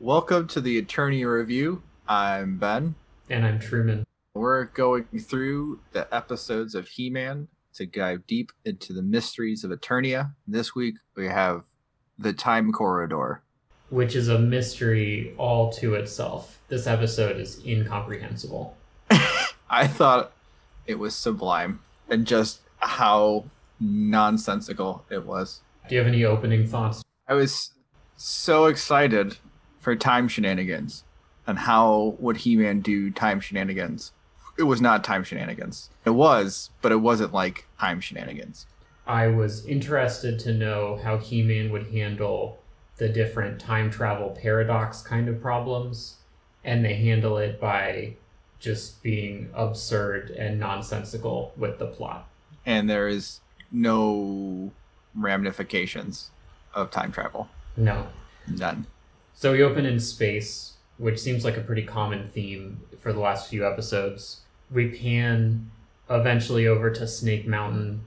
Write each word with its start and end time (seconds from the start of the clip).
Welcome 0.00 0.46
to 0.48 0.60
the 0.60 0.80
Eternia 0.80 1.26
Review. 1.26 1.82
I'm 2.06 2.56
Ben. 2.56 2.94
And 3.28 3.44
I'm 3.44 3.58
Truman. 3.58 4.06
We're 4.32 4.66
going 4.66 5.06
through 5.18 5.80
the 5.90 6.06
episodes 6.14 6.76
of 6.76 6.86
He 6.86 7.10
Man 7.10 7.48
to 7.74 7.84
dive 7.84 8.24
deep 8.28 8.52
into 8.64 8.92
the 8.92 9.02
mysteries 9.02 9.64
of 9.64 9.72
Eternia. 9.72 10.34
This 10.46 10.72
week 10.72 10.94
we 11.16 11.26
have 11.26 11.64
The 12.16 12.32
Time 12.32 12.70
Corridor. 12.70 13.42
Which 13.90 14.14
is 14.14 14.28
a 14.28 14.38
mystery 14.38 15.34
all 15.36 15.72
to 15.72 15.94
itself. 15.94 16.60
This 16.68 16.86
episode 16.86 17.40
is 17.40 17.60
incomprehensible. 17.66 18.76
I 19.68 19.88
thought 19.88 20.30
it 20.86 21.00
was 21.00 21.16
sublime 21.16 21.80
and 22.08 22.24
just 22.24 22.60
how 22.78 23.46
nonsensical 23.80 25.04
it 25.10 25.26
was. 25.26 25.60
Do 25.88 25.96
you 25.96 25.98
have 25.98 26.06
any 26.06 26.24
opening 26.24 26.68
thoughts? 26.68 27.02
I 27.26 27.34
was 27.34 27.72
so 28.16 28.66
excited 28.66 29.38
for 29.88 29.96
time 29.96 30.28
shenanigans 30.28 31.02
and 31.46 31.60
how 31.60 32.14
would 32.18 32.36
He-Man 32.36 32.80
do 32.80 33.10
time 33.10 33.40
shenanigans. 33.40 34.12
It 34.58 34.64
was 34.64 34.82
not 34.82 35.02
time 35.02 35.24
shenanigans. 35.24 35.88
It 36.04 36.10
was, 36.10 36.68
but 36.82 36.92
it 36.92 36.96
wasn't 36.96 37.32
like 37.32 37.64
time 37.80 38.02
shenanigans. 38.02 38.66
I 39.06 39.28
was 39.28 39.64
interested 39.64 40.38
to 40.40 40.52
know 40.52 41.00
how 41.02 41.16
He-Man 41.16 41.72
would 41.72 41.86
handle 41.86 42.58
the 42.98 43.08
different 43.08 43.58
time 43.58 43.90
travel 43.90 44.36
paradox 44.38 45.00
kind 45.00 45.26
of 45.26 45.40
problems, 45.40 46.16
and 46.62 46.84
they 46.84 46.96
handle 46.96 47.38
it 47.38 47.58
by 47.58 48.12
just 48.60 49.02
being 49.02 49.48
absurd 49.54 50.28
and 50.32 50.60
nonsensical 50.60 51.54
with 51.56 51.78
the 51.78 51.86
plot. 51.86 52.28
And 52.66 52.90
there 52.90 53.08
is 53.08 53.40
no 53.72 54.70
ramifications 55.14 56.30
of 56.74 56.90
time 56.90 57.10
travel. 57.10 57.48
No. 57.74 58.08
None. 58.46 58.86
So 59.40 59.52
we 59.52 59.62
open 59.62 59.86
in 59.86 60.00
space, 60.00 60.72
which 60.96 61.20
seems 61.20 61.44
like 61.44 61.56
a 61.56 61.60
pretty 61.60 61.84
common 61.84 62.28
theme 62.28 62.80
for 62.98 63.12
the 63.12 63.20
last 63.20 63.48
few 63.48 63.64
episodes. 63.64 64.40
We 64.68 64.88
pan 64.88 65.70
eventually 66.10 66.66
over 66.66 66.90
to 66.90 67.06
Snake 67.06 67.46
Mountain. 67.46 68.00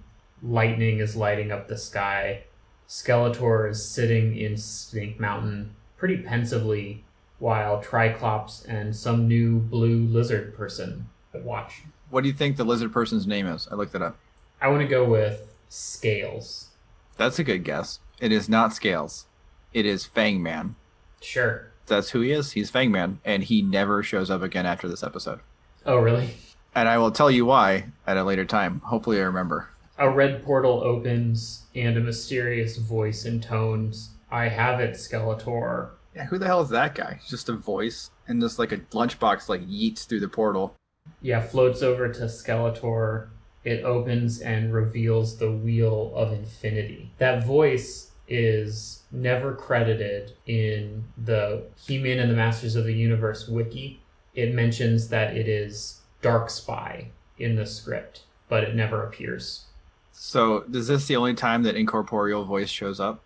Lightning 0.44 1.00
is 1.00 1.16
lighting 1.16 1.50
up 1.50 1.70
the 1.70 1.78
sky. 1.78 2.44
Skeletor 2.86 3.70
is 3.70 3.90
sitting 3.90 4.36
in 4.36 4.58
Snake 4.58 5.22
Mountain 5.22 5.74
pretty 5.96 6.18
pensively 6.18 7.06
while 7.40 7.82
Triclops 7.82 8.66
and 8.66 8.94
some 8.94 9.30
new 9.30 9.59
blue 9.59 10.00
lizard 10.08 10.54
person 10.54 11.08
watch. 11.34 11.84
What 12.09 12.24
do 12.24 12.28
you 12.28 12.36
think 12.36 12.58
the 12.58 12.66
lizard 12.66 12.92
person's 12.92 13.26
name 13.26 13.48
is? 13.48 13.70
I 13.72 13.76
looked 13.76 13.96
it 13.96 14.02
up. 14.02 14.18
I 14.59 14.68
want 14.68 14.82
to 14.82 14.88
go 14.88 15.06
with 15.06 15.54
Scales. 15.70 16.72
That's 17.16 17.40
a 17.40 17.46
good 17.46 17.64
guess. 17.64 18.02
It 18.20 18.34
is 18.34 18.50
not 18.50 18.74
Scales. 18.74 19.28
It 19.72 19.86
is 19.86 20.06
Fangman. 20.14 20.76
Sure. 21.22 21.72
That's 21.86 22.10
who 22.10 22.22
he 22.22 22.32
is. 22.32 22.52
He's 22.52 22.72
Fangman, 22.72 23.18
and 23.26 23.44
he 23.44 23.62
never 23.62 24.04
shows 24.04 24.30
up 24.30 24.42
again 24.42 24.66
after 24.66 24.88
this 24.88 25.04
episode. 25.04 25.40
Oh, 25.86 25.98
really? 25.98 26.30
And 26.76 26.88
I 26.88 26.98
will 26.98 27.12
tell 27.12 27.32
you 27.32 27.46
why 27.46 27.86
at 28.08 28.18
a 28.18 28.24
later 28.24 28.46
time. 28.46 28.82
Hopefully, 28.86 29.18
I 29.18 29.24
remember. 29.24 29.70
A 29.98 30.10
red 30.10 30.44
portal 30.44 30.82
opens, 30.84 31.66
and 31.76 31.98
a 31.98 32.02
mysterious 32.02 32.78
voice 32.78 33.26
intones, 33.26 34.12
I 34.32 34.48
have 34.48 34.80
it, 34.80 34.96
Skeletor. 34.96 35.90
Yeah, 36.16 36.26
who 36.26 36.38
the 36.38 36.46
hell 36.46 36.62
is 36.62 36.70
that 36.70 36.96
guy? 36.96 37.20
Just 37.28 37.50
a 37.50 37.54
voice, 37.54 38.10
and 38.28 38.42
just 38.42 38.58
like 38.58 38.72
a 38.72 38.78
lunchbox 38.78 39.50
like 39.50 39.62
yeets 39.68 40.06
through 40.06 40.22
the 40.22 40.28
portal. 40.28 40.76
Yeah, 41.22 41.42
floats 41.42 41.82
over 41.82 42.12
to 42.12 42.22
Skeletor. 42.22 43.30
It 43.64 43.84
opens 43.84 44.40
and 44.40 44.74
reveals 44.74 45.38
the 45.38 45.52
Wheel 45.52 46.12
of 46.16 46.32
Infinity. 46.32 47.12
That 47.18 47.46
voice 47.46 48.11
is 48.32 49.04
never 49.12 49.54
credited 49.54 50.32
in 50.46 51.04
the 51.18 51.66
He-Man 51.86 52.18
and 52.18 52.32
the 52.32 52.36
Masters 52.36 52.78
of 52.78 52.86
the 52.86 52.94
Universe 52.94 53.50
wiki. 53.50 54.02
It 54.34 54.56
mentions 54.56 55.10
that 55.10 55.36
it 55.36 55.50
is 55.50 56.00
Dark 56.22 56.50
Spy 56.50 57.09
in 57.38 57.56
the 57.56 57.66
script, 57.66 58.24
but 58.48 58.64
it 58.64 58.74
never 58.74 59.06
appears. 59.06 59.66
So, 60.14 60.64
is 60.72 60.88
this 60.88 61.08
the 61.08 61.18
only 61.18 61.34
time 61.34 61.64
that 61.64 61.75
incorporeal 61.75 62.46
voice 62.46 62.69
shows 62.69 63.02
up? 63.02 63.22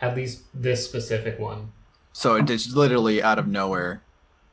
At 0.00 0.16
least 0.16 0.44
this 0.52 0.84
specific 0.84 1.38
one. 1.38 1.72
So 2.12 2.34
it's 2.34 2.74
literally 2.74 3.22
out 3.22 3.38
of 3.38 3.46
nowhere, 3.46 4.02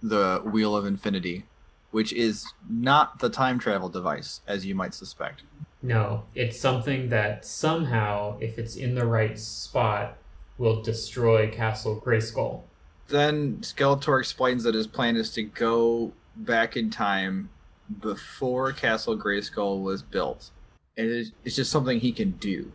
the 0.03 0.41
Wheel 0.45 0.75
of 0.75 0.85
Infinity, 0.85 1.45
which 1.89 2.13
is 2.13 2.45
not 2.69 3.19
the 3.19 3.29
time 3.29 3.57
travel 3.57 3.89
device, 3.89 4.41
as 4.45 4.67
you 4.67 4.75
might 4.75 4.93
suspect. 4.93 5.41
No, 5.85 6.23
it's 6.33 6.59
something 6.59 7.09
that 7.09 7.45
somehow, 7.45 8.39
if 8.39 8.57
it's 8.57 8.75
in 8.75 8.95
the 8.95 9.05
right 9.05 9.37
spot, 9.37 10.17
will 10.57 10.81
destroy 10.81 11.47
Castle 11.51 12.01
Grayskull. 12.03 12.63
Then 13.07 13.57
Skeletor 13.57 14.19
explains 14.19 14.63
that 14.63 14.73
his 14.73 14.87
plan 14.87 15.15
is 15.15 15.31
to 15.33 15.43
go 15.43 16.11
back 16.35 16.75
in 16.75 16.89
time 16.89 17.49
before 18.01 18.71
Castle 18.71 19.15
Grayskull 19.15 19.83
was 19.83 20.01
built. 20.01 20.49
And 20.97 21.07
it's 21.07 21.31
it's 21.43 21.55
just 21.55 21.69
something 21.71 21.99
he 21.99 22.11
can 22.11 22.31
do. 22.31 22.71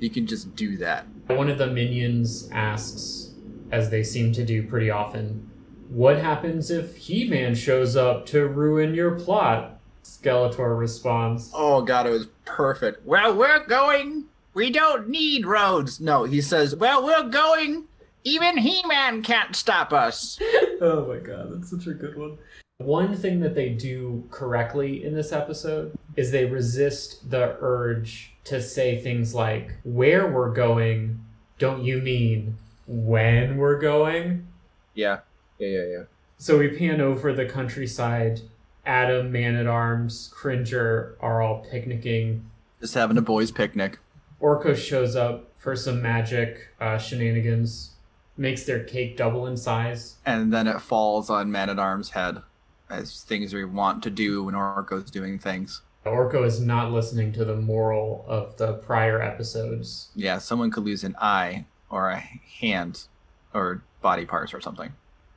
He 0.00 0.08
can 0.08 0.26
just 0.26 0.56
do 0.56 0.78
that. 0.78 1.06
One 1.26 1.50
of 1.50 1.58
the 1.58 1.66
minions 1.66 2.48
asks, 2.52 3.34
as 3.70 3.90
they 3.90 4.02
seem 4.02 4.32
to 4.32 4.44
do 4.46 4.62
pretty 4.62 4.88
often, 4.88 5.50
What 5.90 6.18
happens 6.18 6.70
if 6.70 6.96
He 6.96 7.28
Man 7.28 7.54
shows 7.54 7.96
up 7.96 8.24
to 8.26 8.46
ruin 8.48 8.94
your 8.94 9.12
plot? 9.12 9.75
Skeletor 10.06 10.78
responds, 10.78 11.50
Oh 11.52 11.82
god, 11.82 12.06
it 12.06 12.10
was 12.10 12.28
perfect. 12.44 13.04
Well, 13.04 13.36
we're 13.36 13.66
going. 13.66 14.24
We 14.54 14.70
don't 14.70 15.08
need 15.08 15.44
roads. 15.44 16.00
No, 16.00 16.24
he 16.24 16.40
says, 16.40 16.76
Well, 16.76 17.04
we're 17.04 17.28
going. 17.28 17.84
Even 18.24 18.56
He 18.56 18.84
Man 18.86 19.22
can't 19.22 19.54
stop 19.54 19.92
us. 19.92 20.38
Oh 20.78 21.06
my 21.06 21.16
god, 21.16 21.52
that's 21.52 21.70
such 21.70 21.86
a 21.86 21.94
good 21.94 22.18
one. 22.18 22.36
One 22.78 23.16
thing 23.16 23.40
that 23.40 23.54
they 23.54 23.70
do 23.70 24.28
correctly 24.30 25.04
in 25.04 25.14
this 25.14 25.32
episode 25.32 25.96
is 26.16 26.30
they 26.30 26.44
resist 26.44 27.30
the 27.30 27.56
urge 27.60 28.34
to 28.44 28.60
say 28.60 29.00
things 29.00 29.34
like, 29.34 29.72
Where 29.84 30.30
we're 30.30 30.52
going, 30.52 31.18
don't 31.58 31.82
you 31.82 31.98
mean 32.02 32.58
when 32.86 33.56
we're 33.56 33.78
going? 33.78 34.46
Yeah, 34.94 35.20
yeah, 35.58 35.68
yeah, 35.68 35.84
yeah. 35.84 36.02
So 36.38 36.58
we 36.58 36.68
pan 36.68 37.00
over 37.00 37.32
the 37.32 37.46
countryside. 37.46 38.40
Adam, 38.86 39.32
Man 39.32 39.56
at 39.56 39.66
Arms, 39.66 40.30
Cringer 40.32 41.16
are 41.20 41.42
all 41.42 41.66
picnicking. 41.68 42.48
Just 42.80 42.94
having 42.94 43.18
a 43.18 43.22
boys' 43.22 43.50
picnic. 43.50 43.98
Orko 44.40 44.76
shows 44.76 45.16
up 45.16 45.50
for 45.56 45.74
some 45.74 46.00
magic 46.00 46.68
uh, 46.80 46.96
shenanigans, 46.96 47.90
makes 48.36 48.64
their 48.64 48.84
cake 48.84 49.16
double 49.16 49.46
in 49.46 49.56
size. 49.56 50.16
And 50.24 50.52
then 50.52 50.68
it 50.68 50.80
falls 50.80 51.28
on 51.28 51.50
Man 51.50 51.68
at 51.68 51.78
Arms' 51.78 52.10
head, 52.10 52.42
as 52.88 53.22
things 53.22 53.52
we 53.52 53.64
want 53.64 54.02
to 54.04 54.10
do 54.10 54.44
when 54.44 54.54
Orko's 54.54 55.10
doing 55.10 55.38
things. 55.38 55.82
Orko 56.04 56.46
is 56.46 56.60
not 56.60 56.92
listening 56.92 57.32
to 57.32 57.44
the 57.44 57.56
moral 57.56 58.24
of 58.28 58.56
the 58.58 58.74
prior 58.74 59.20
episodes. 59.20 60.10
Yeah, 60.14 60.38
someone 60.38 60.70
could 60.70 60.84
lose 60.84 61.02
an 61.02 61.16
eye 61.20 61.64
or 61.90 62.10
a 62.10 62.18
hand 62.18 63.04
or 63.52 63.82
body 64.00 64.24
parts 64.24 64.54
or 64.54 64.60
something. 64.60 64.92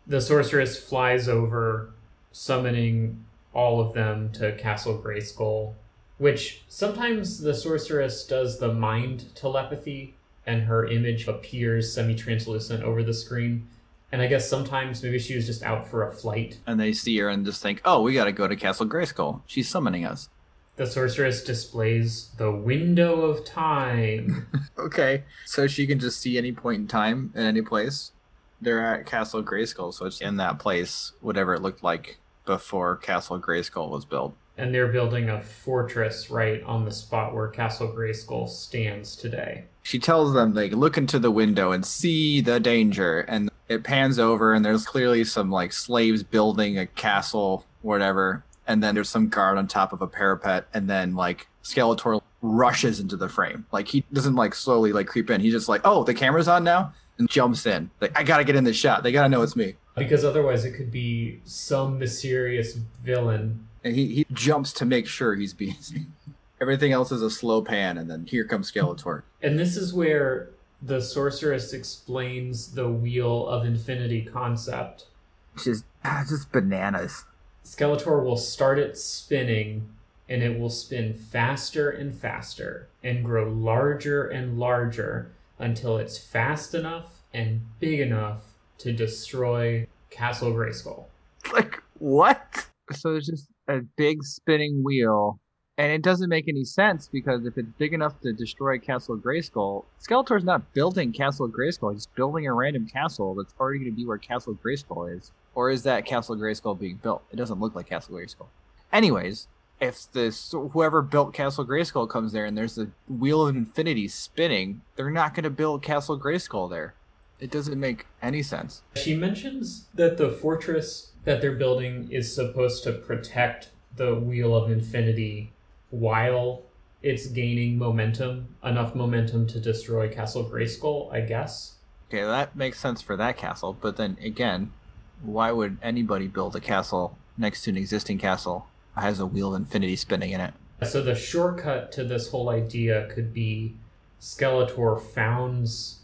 The 0.06 0.22
sorceress 0.22 0.78
flies 0.78 1.28
over, 1.28 1.92
summoning 2.32 3.26
all 3.54 3.82
of 3.82 3.94
them 3.94 4.32
to 4.34 4.52
Castle 4.54 5.02
Grayskull, 5.04 5.74
which 6.18 6.64
sometimes 6.68 7.40
the 7.40 7.54
sorceress 7.54 8.26
does 8.26 8.60
the 8.60 8.74
mind 8.74 9.36
telepathy 9.36 10.16
and 10.46 10.64
her 10.64 10.88
image 10.88 11.28
appears 11.28 11.94
semi 11.94 12.16
translucent 12.16 12.84
over 12.84 13.04
the 13.04 13.14
screen. 13.14 13.68
And 14.12 14.22
I 14.22 14.28
guess 14.28 14.50
sometimes 14.50 15.04
maybe 15.04 15.20
she 15.20 15.36
was 15.36 15.46
just 15.46 15.62
out 15.62 15.88
for 15.88 16.08
a 16.08 16.12
flight. 16.12 16.58
And 16.66 16.80
they 16.80 16.94
see 16.94 17.18
her 17.20 17.30
and 17.30 17.46
just 17.46 17.62
think, 17.62 17.82
oh, 17.86 18.02
we 18.02 18.16
gotta 18.16 18.32
go 18.32 18.48
to 18.48 18.56
Castle 18.56 18.88
Grayskull. 18.88 19.42
She's 19.46 19.70
summoning 19.70 20.06
us. 20.06 20.30
The 20.78 20.88
sorceress 20.88 21.44
displays 21.44 22.30
the 22.38 22.52
window 22.52 23.22
of 23.22 23.46
time. 23.46 24.48
Okay. 24.80 25.24
So 25.46 25.68
she 25.68 25.86
can 25.86 26.00
just 26.00 26.22
see 26.22 26.38
any 26.38 26.54
point 26.54 26.80
in 26.80 26.88
time 26.88 27.34
in 27.36 27.42
any 27.42 27.62
place. 27.62 28.14
They're 28.62 28.80
at 28.80 29.06
Castle 29.06 29.44
Grayskull, 29.44 29.94
so 29.94 30.06
it's 30.06 30.22
in 30.22 30.38
that 30.38 30.58
place, 30.58 31.12
whatever 31.20 31.54
it 31.54 31.62
looked 31.62 31.84
like 31.84 32.18
before 32.50 32.96
Castle 32.98 33.40
Grayskull 33.40 33.92
was 33.92 34.06
built. 34.06 34.34
and 34.58 34.74
they're 34.74 34.88
building 34.92 35.30
a 35.30 35.40
fortress 35.42 36.30
right 36.30 36.62
on 36.64 36.84
the 36.84 36.92
spot 36.92 37.34
where 37.34 37.48
Castle 37.48 37.88
Grayskull 37.96 38.50
stands 38.50 39.16
today. 39.16 39.64
She 39.84 40.00
tells 40.00 40.34
them 40.34 40.54
they 40.54 40.70
look 40.72 40.98
into 40.98 41.18
the 41.20 41.32
window 41.32 41.72
and 41.72 41.86
see 41.86 42.42
the 42.42 42.60
danger, 42.60 43.22
and 43.22 43.50
it 43.70 43.84
pans 43.86 44.18
over, 44.20 44.54
and 44.54 44.66
there's 44.66 44.86
clearly 44.86 45.24
some 45.24 45.50
like 45.52 45.72
slaves 45.72 46.24
building 46.24 46.78
a 46.80 46.88
castle, 46.88 47.66
whatever. 47.84 48.44
And 48.68 48.84
then 48.84 48.96
there's 48.96 49.10
some 49.10 49.30
guard 49.30 49.58
on 49.58 49.68
top 49.68 49.94
of 49.94 50.02
a 50.02 50.08
parapet, 50.08 50.68
and 50.74 50.90
then 50.90 51.16
like 51.16 51.48
Skeletor 51.64 52.20
rushes 52.42 53.00
into 53.00 53.16
the 53.16 53.30
frame. 53.30 53.66
Like 53.72 53.88
he 53.88 54.04
doesn't 54.12 54.36
like 54.36 54.56
slowly 54.56 54.92
like 54.92 55.08
creep 55.08 55.30
in. 55.30 55.40
He's 55.40 55.54
just 55.54 55.70
like, 55.70 55.82
oh, 55.86 56.04
the 56.04 56.14
camera's 56.14 56.48
on 56.50 56.64
now, 56.66 56.92
and 57.18 57.30
jumps 57.30 57.66
in. 57.66 57.92
Like 58.02 58.18
I 58.20 58.24
gotta 58.24 58.44
get 58.44 58.56
in 58.58 58.66
this 58.66 58.76
shot. 58.76 59.04
They 59.04 59.12
gotta 59.14 59.30
know 59.30 59.42
it's 59.44 59.56
me. 59.56 59.76
Because 60.00 60.26
otherwise, 60.26 60.66
it 60.66 60.72
could 60.72 60.92
be 60.92 61.42
some 61.46 62.00
mysterious 62.00 62.74
villain. 62.74 63.68
And 63.84 63.96
he, 63.96 64.08
he 64.08 64.26
jumps 64.34 64.74
to 64.74 64.86
make 64.86 65.08
sure 65.08 65.36
he's 65.36 65.54
being 65.54 65.76
seen. 65.80 66.14
Everything 66.62 66.92
else 66.92 67.12
is 67.12 67.22
a 67.22 67.30
slow 67.30 67.62
pan, 67.62 67.98
and 67.98 68.10
then 68.10 68.26
here 68.26 68.44
comes 68.44 68.72
Skeletor. 68.72 69.24
And 69.42 69.58
this 69.58 69.78
is 69.78 69.94
where 69.94 70.50
the 70.82 71.02
sorceress 71.02 71.74
explains 71.74 72.74
the 72.74 72.90
Wheel 72.90 73.48
of 73.48 73.66
Infinity 73.66 74.24
concept. 74.26 75.06
Which 75.54 75.68
is 75.68 75.84
ah, 76.04 76.26
just 76.28 76.52
bananas. 76.52 77.26
Skeletor 77.64 78.24
will 78.24 78.38
start 78.38 78.80
it 78.80 78.98
spinning 78.98 79.90
and 80.28 80.44
it 80.44 80.60
will 80.60 80.70
spin 80.70 81.14
faster 81.14 81.90
and 81.90 82.16
faster 82.16 82.88
and 83.04 83.26
grow 83.26 83.50
larger 83.50 84.28
and 84.28 84.60
larger 84.60 85.32
until 85.58 85.98
it's 85.98 86.18
fast 86.18 86.74
enough 86.74 87.22
and 87.34 87.62
big 87.80 88.00
enough 88.00 88.49
to 88.80 88.92
destroy 88.92 89.88
Castle 90.10 90.52
Grayskull. 90.52 91.06
Like, 91.54 91.82
what? 92.00 92.68
So 92.92 93.12
there's 93.12 93.28
just 93.28 93.48
a 93.68 93.82
big 93.98 94.24
spinning 94.24 94.84
wheel, 94.84 95.40
and 95.78 95.92
it 95.92 96.02
doesn't 96.02 96.30
make 96.30 96.48
any 96.48 96.66
sense 96.66 97.08
because 97.12 97.46
if 97.46 97.58
it's 97.58 97.70
big 97.78 97.94
enough 97.94 98.20
to 98.22 98.34
destroy 98.34 98.80
Castle 98.80 99.18
Grayskull, 99.18 99.86
Skeletor's 100.02 100.44
not 100.44 100.74
building 100.74 101.14
Castle 101.14 101.50
Grayskull, 101.50 101.94
he's 101.94 102.08
building 102.08 102.48
a 102.48 102.54
random 102.54 102.88
castle 102.88 103.36
that's 103.36 103.54
already 103.60 103.80
going 103.80 103.92
to 103.92 103.96
be 103.96 104.06
where 104.06 104.18
Castle 104.18 104.58
Grayskull 104.64 105.16
is. 105.16 105.32
Or 105.56 105.70
is 105.70 105.84
that 105.84 106.06
Castle 106.06 106.36
Grayskull 106.36 106.80
being 106.80 107.00
built? 107.02 107.24
It 107.32 107.36
doesn't 107.36 107.60
look 107.60 107.76
like 107.76 107.88
Castle 107.88 108.16
Grayskull. 108.16 108.48
Anyways, 108.92 109.48
if 109.80 110.12
this 110.12 110.52
whoever 110.52 111.02
built 111.02 111.34
Castle 111.34 111.66
Grayskull 111.66 112.10
comes 112.10 112.34
there 112.34 112.46
and 112.46 112.58
there's 112.58 112.76
the 112.76 112.90
Wheel 113.08 113.48
of 113.48 113.56
Infinity 113.56 114.08
spinning, 114.08 114.82
they're 114.96 115.12
not 115.12 115.34
going 115.34 115.44
to 115.44 115.50
build 115.50 115.82
Castle 115.82 116.20
Grayskull 116.20 116.70
there. 116.70 116.96
It 117.40 117.52
doesn't 117.52 117.80
make 117.80 118.06
any 118.22 118.44
sense. 118.44 118.82
She 118.96 119.16
mentions 119.16 119.88
that 119.94 120.18
the 120.18 120.30
fortress 120.30 121.12
that 121.24 121.42
they're 121.42 121.56
building 121.56 122.12
is 122.12 122.34
supposed 122.34 122.84
to 122.84 122.94
protect 122.94 123.70
the 123.96 124.16
Wheel 124.16 124.56
of 124.56 124.70
Infinity 124.70 125.52
while 125.90 126.64
it's 127.02 127.28
gaining 127.28 127.78
momentum, 127.78 128.56
enough 128.64 128.94
momentum 128.94 129.48
to 129.48 129.60
destroy 129.60 130.10
Castle 130.10 130.44
Grayskull, 130.44 131.12
I 131.14 131.22
guess. 131.22 131.76
Okay, 132.10 132.24
that 132.24 132.56
makes 132.56 132.80
sense 132.80 133.02
for 133.02 133.16
that 133.16 133.38
castle, 133.38 133.78
but 133.80 133.98
then 133.98 134.18
again, 134.22 134.74
why 135.22 135.52
would 135.52 135.78
anybody 135.82 136.28
build 136.28 136.56
a 136.56 136.60
castle 136.60 137.18
next 137.38 137.64
to 137.64 137.72
an 137.72 137.78
existing 137.78 138.18
castle 138.18 138.68
that 138.96 139.02
has 139.02 139.20
a 139.20 139.26
wheel 139.26 139.54
of 139.54 139.62
infinity 139.62 139.96
spinning 139.96 140.32
in 140.32 140.42
it? 140.42 140.54
So 140.84 141.02
the 141.02 141.16
shortcut 141.16 141.92
to 141.94 142.04
this 142.04 142.30
whole 142.30 142.50
idea 142.50 143.08
could 143.14 143.34
be 143.34 143.76
Skeletor 144.20 145.02
founds 145.02 146.00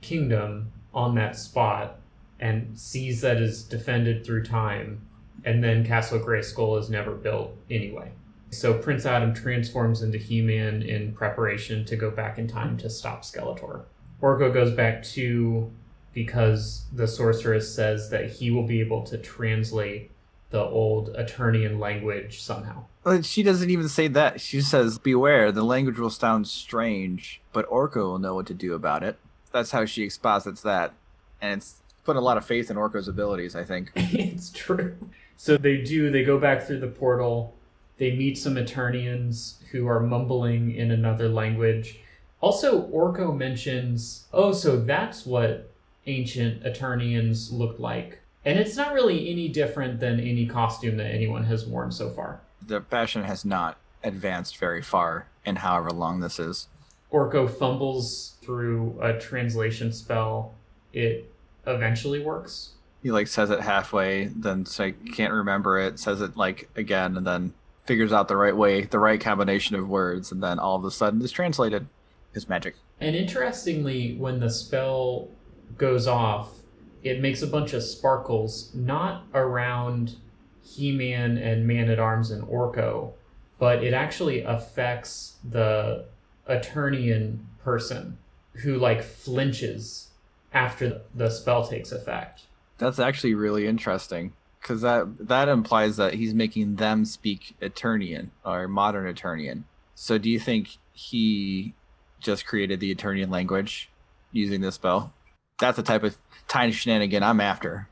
kingdom 0.00 0.72
on 0.92 1.14
that 1.14 1.36
spot 1.36 1.98
and 2.38 2.78
sees 2.78 3.20
that 3.20 3.36
is 3.36 3.62
defended 3.62 4.24
through 4.24 4.44
time, 4.44 5.00
and 5.44 5.62
then 5.62 5.84
Castle 5.84 6.18
Grayskull 6.18 6.78
is 6.80 6.90
never 6.90 7.12
built 7.12 7.56
anyway. 7.70 8.10
So 8.50 8.74
Prince 8.74 9.06
Adam 9.06 9.32
transforms 9.32 10.02
into 10.02 10.18
He-Man 10.18 10.82
in 10.82 11.12
preparation 11.12 11.84
to 11.84 11.96
go 11.96 12.10
back 12.10 12.38
in 12.38 12.48
time 12.48 12.76
to 12.78 12.90
stop 12.90 13.22
Skeletor. 13.22 13.82
Orko 14.20 14.52
goes 14.52 14.72
back 14.72 15.02
to 15.04 15.70
because 16.12 16.86
the 16.92 17.06
sorceress 17.06 17.72
says 17.72 18.10
that 18.10 18.30
he 18.30 18.50
will 18.50 18.66
be 18.66 18.80
able 18.80 19.02
to 19.04 19.16
translate 19.18 20.10
the 20.50 20.60
old 20.60 21.14
Eternian 21.14 21.78
language 21.78 22.42
somehow. 22.42 22.84
She 23.22 23.44
doesn't 23.44 23.70
even 23.70 23.88
say 23.88 24.08
that. 24.08 24.40
She 24.40 24.60
says, 24.60 24.98
Beware, 24.98 25.52
the 25.52 25.62
language 25.62 25.98
will 25.98 26.10
sound 26.10 26.48
strange, 26.48 27.40
but 27.52 27.70
Orko 27.70 27.96
will 27.96 28.18
know 28.18 28.34
what 28.34 28.46
to 28.46 28.54
do 28.54 28.74
about 28.74 29.04
it. 29.04 29.16
That's 29.52 29.70
how 29.70 29.84
she 29.84 30.02
exposits 30.02 30.62
that. 30.62 30.92
And 31.40 31.60
it's 31.60 31.76
put 32.04 32.16
a 32.16 32.20
lot 32.20 32.36
of 32.36 32.44
faith 32.44 32.70
in 32.70 32.76
Orko's 32.76 33.08
abilities, 33.08 33.54
I 33.54 33.64
think. 33.64 33.90
it's 33.94 34.50
true. 34.50 34.96
So 35.36 35.56
they 35.56 35.78
do, 35.78 36.10
they 36.10 36.24
go 36.24 36.38
back 36.38 36.62
through 36.62 36.80
the 36.80 36.88
portal. 36.88 37.54
They 37.98 38.14
meet 38.16 38.38
some 38.38 38.54
Eternians 38.54 39.62
who 39.70 39.86
are 39.86 40.00
mumbling 40.00 40.74
in 40.74 40.90
another 40.90 41.28
language. 41.28 42.00
Also, 42.40 42.88
Orko 42.88 43.36
mentions, 43.36 44.26
oh, 44.32 44.52
so 44.52 44.80
that's 44.80 45.26
what 45.26 45.70
ancient 46.06 46.62
Eternians 46.62 47.52
looked 47.52 47.80
like. 47.80 48.20
And 48.44 48.58
it's 48.58 48.76
not 48.76 48.94
really 48.94 49.30
any 49.30 49.48
different 49.48 50.00
than 50.00 50.18
any 50.18 50.46
costume 50.46 50.96
that 50.96 51.12
anyone 51.12 51.44
has 51.44 51.66
worn 51.66 51.92
so 51.92 52.08
far. 52.08 52.40
The 52.66 52.80
fashion 52.80 53.24
has 53.24 53.44
not 53.44 53.76
advanced 54.02 54.56
very 54.56 54.82
far 54.82 55.26
in 55.44 55.56
however 55.56 55.90
long 55.90 56.20
this 56.20 56.38
is. 56.38 56.68
Orko 57.12 57.50
fumbles 57.50 58.36
through 58.42 58.98
a 59.00 59.18
translation 59.18 59.92
spell. 59.92 60.54
It 60.92 61.32
eventually 61.66 62.22
works. 62.22 62.70
He 63.02 63.10
like 63.10 63.28
says 63.28 63.50
it 63.50 63.60
halfway, 63.60 64.26
then 64.26 64.66
say 64.66 64.92
can't 64.92 65.32
remember 65.32 65.78
it, 65.78 65.98
says 65.98 66.20
it 66.20 66.36
like 66.36 66.68
again, 66.76 67.16
and 67.16 67.26
then 67.26 67.54
figures 67.86 68.12
out 68.12 68.28
the 68.28 68.36
right 68.36 68.56
way, 68.56 68.82
the 68.82 68.98
right 68.98 69.20
combination 69.20 69.74
of 69.76 69.88
words, 69.88 70.30
and 70.30 70.42
then 70.42 70.58
all 70.58 70.76
of 70.76 70.84
a 70.84 70.90
sudden 70.90 71.20
it's 71.22 71.32
translated. 71.32 71.86
His 72.32 72.48
magic. 72.48 72.76
And 73.00 73.16
interestingly, 73.16 74.14
when 74.14 74.38
the 74.38 74.50
spell 74.50 75.28
goes 75.76 76.06
off, 76.06 76.60
it 77.02 77.20
makes 77.20 77.42
a 77.42 77.46
bunch 77.48 77.72
of 77.72 77.82
sparkles, 77.82 78.70
not 78.72 79.24
around 79.34 80.14
He 80.62 80.92
Man 80.92 81.36
and 81.36 81.66
Man 81.66 81.90
at 81.90 81.98
Arms 81.98 82.30
and 82.30 82.44
Orko, 82.44 83.12
but 83.58 83.82
it 83.82 83.94
actually 83.94 84.42
affects 84.42 85.38
the 85.42 86.04
Eternian 86.50 87.46
person 87.62 88.18
who 88.54 88.76
like 88.76 89.02
flinches 89.02 90.08
after 90.52 91.02
the 91.14 91.30
spell 91.30 91.66
takes 91.66 91.92
effect. 91.92 92.42
That's 92.78 92.98
actually 92.98 93.34
really 93.34 93.66
interesting 93.66 94.32
because 94.60 94.82
that 94.82 95.28
that 95.28 95.48
implies 95.48 95.96
that 95.96 96.14
he's 96.14 96.34
making 96.34 96.76
them 96.76 97.04
speak 97.04 97.54
Eternian 97.60 98.30
or 98.44 98.68
modern 98.68 99.06
Eternian. 99.06 99.64
So 99.94 100.18
do 100.18 100.30
you 100.30 100.40
think 100.40 100.78
he 100.92 101.74
just 102.20 102.46
created 102.46 102.80
the 102.80 102.94
Eternian 102.94 103.30
language 103.30 103.90
using 104.32 104.60
this 104.60 104.74
spell? 104.74 105.12
That's 105.58 105.76
the 105.76 105.82
type 105.82 106.02
of 106.02 106.16
tiny 106.48 106.72
shenanigan 106.72 107.22
I'm 107.22 107.40
after. 107.40 107.88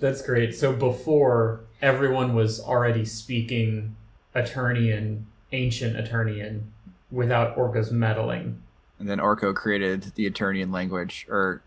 That's 0.00 0.22
great. 0.22 0.54
So 0.54 0.72
before 0.72 1.60
everyone 1.82 2.34
was 2.34 2.60
already 2.60 3.04
speaking 3.04 3.96
Eternian, 4.34 5.24
ancient 5.52 5.96
Eternian, 5.96 6.72
without 7.10 7.56
Orko's 7.56 7.90
meddling. 7.90 8.62
And 8.98 9.08
then 9.08 9.18
Orko 9.18 9.54
created 9.54 10.12
the 10.14 10.28
Eternian 10.28 10.72
language 10.72 11.26
or 11.28 11.62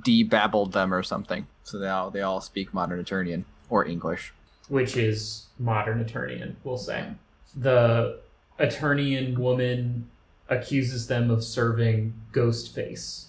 debabbled 0.00 0.72
them 0.72 0.94
or 0.94 1.02
something. 1.02 1.46
So 1.62 1.78
they 1.78 1.88
all 1.88 2.10
they 2.10 2.22
all 2.22 2.40
speak 2.40 2.72
modern 2.72 3.02
Eternian 3.02 3.44
or 3.68 3.86
English. 3.86 4.32
Which 4.68 4.96
is 4.96 5.46
modern 5.58 6.02
Eternian, 6.02 6.56
we'll 6.64 6.78
say. 6.78 7.10
The 7.54 8.20
Eternian 8.58 9.38
woman 9.38 10.08
accuses 10.48 11.06
them 11.06 11.30
of 11.30 11.44
serving 11.44 12.14
Ghostface. 12.32 13.26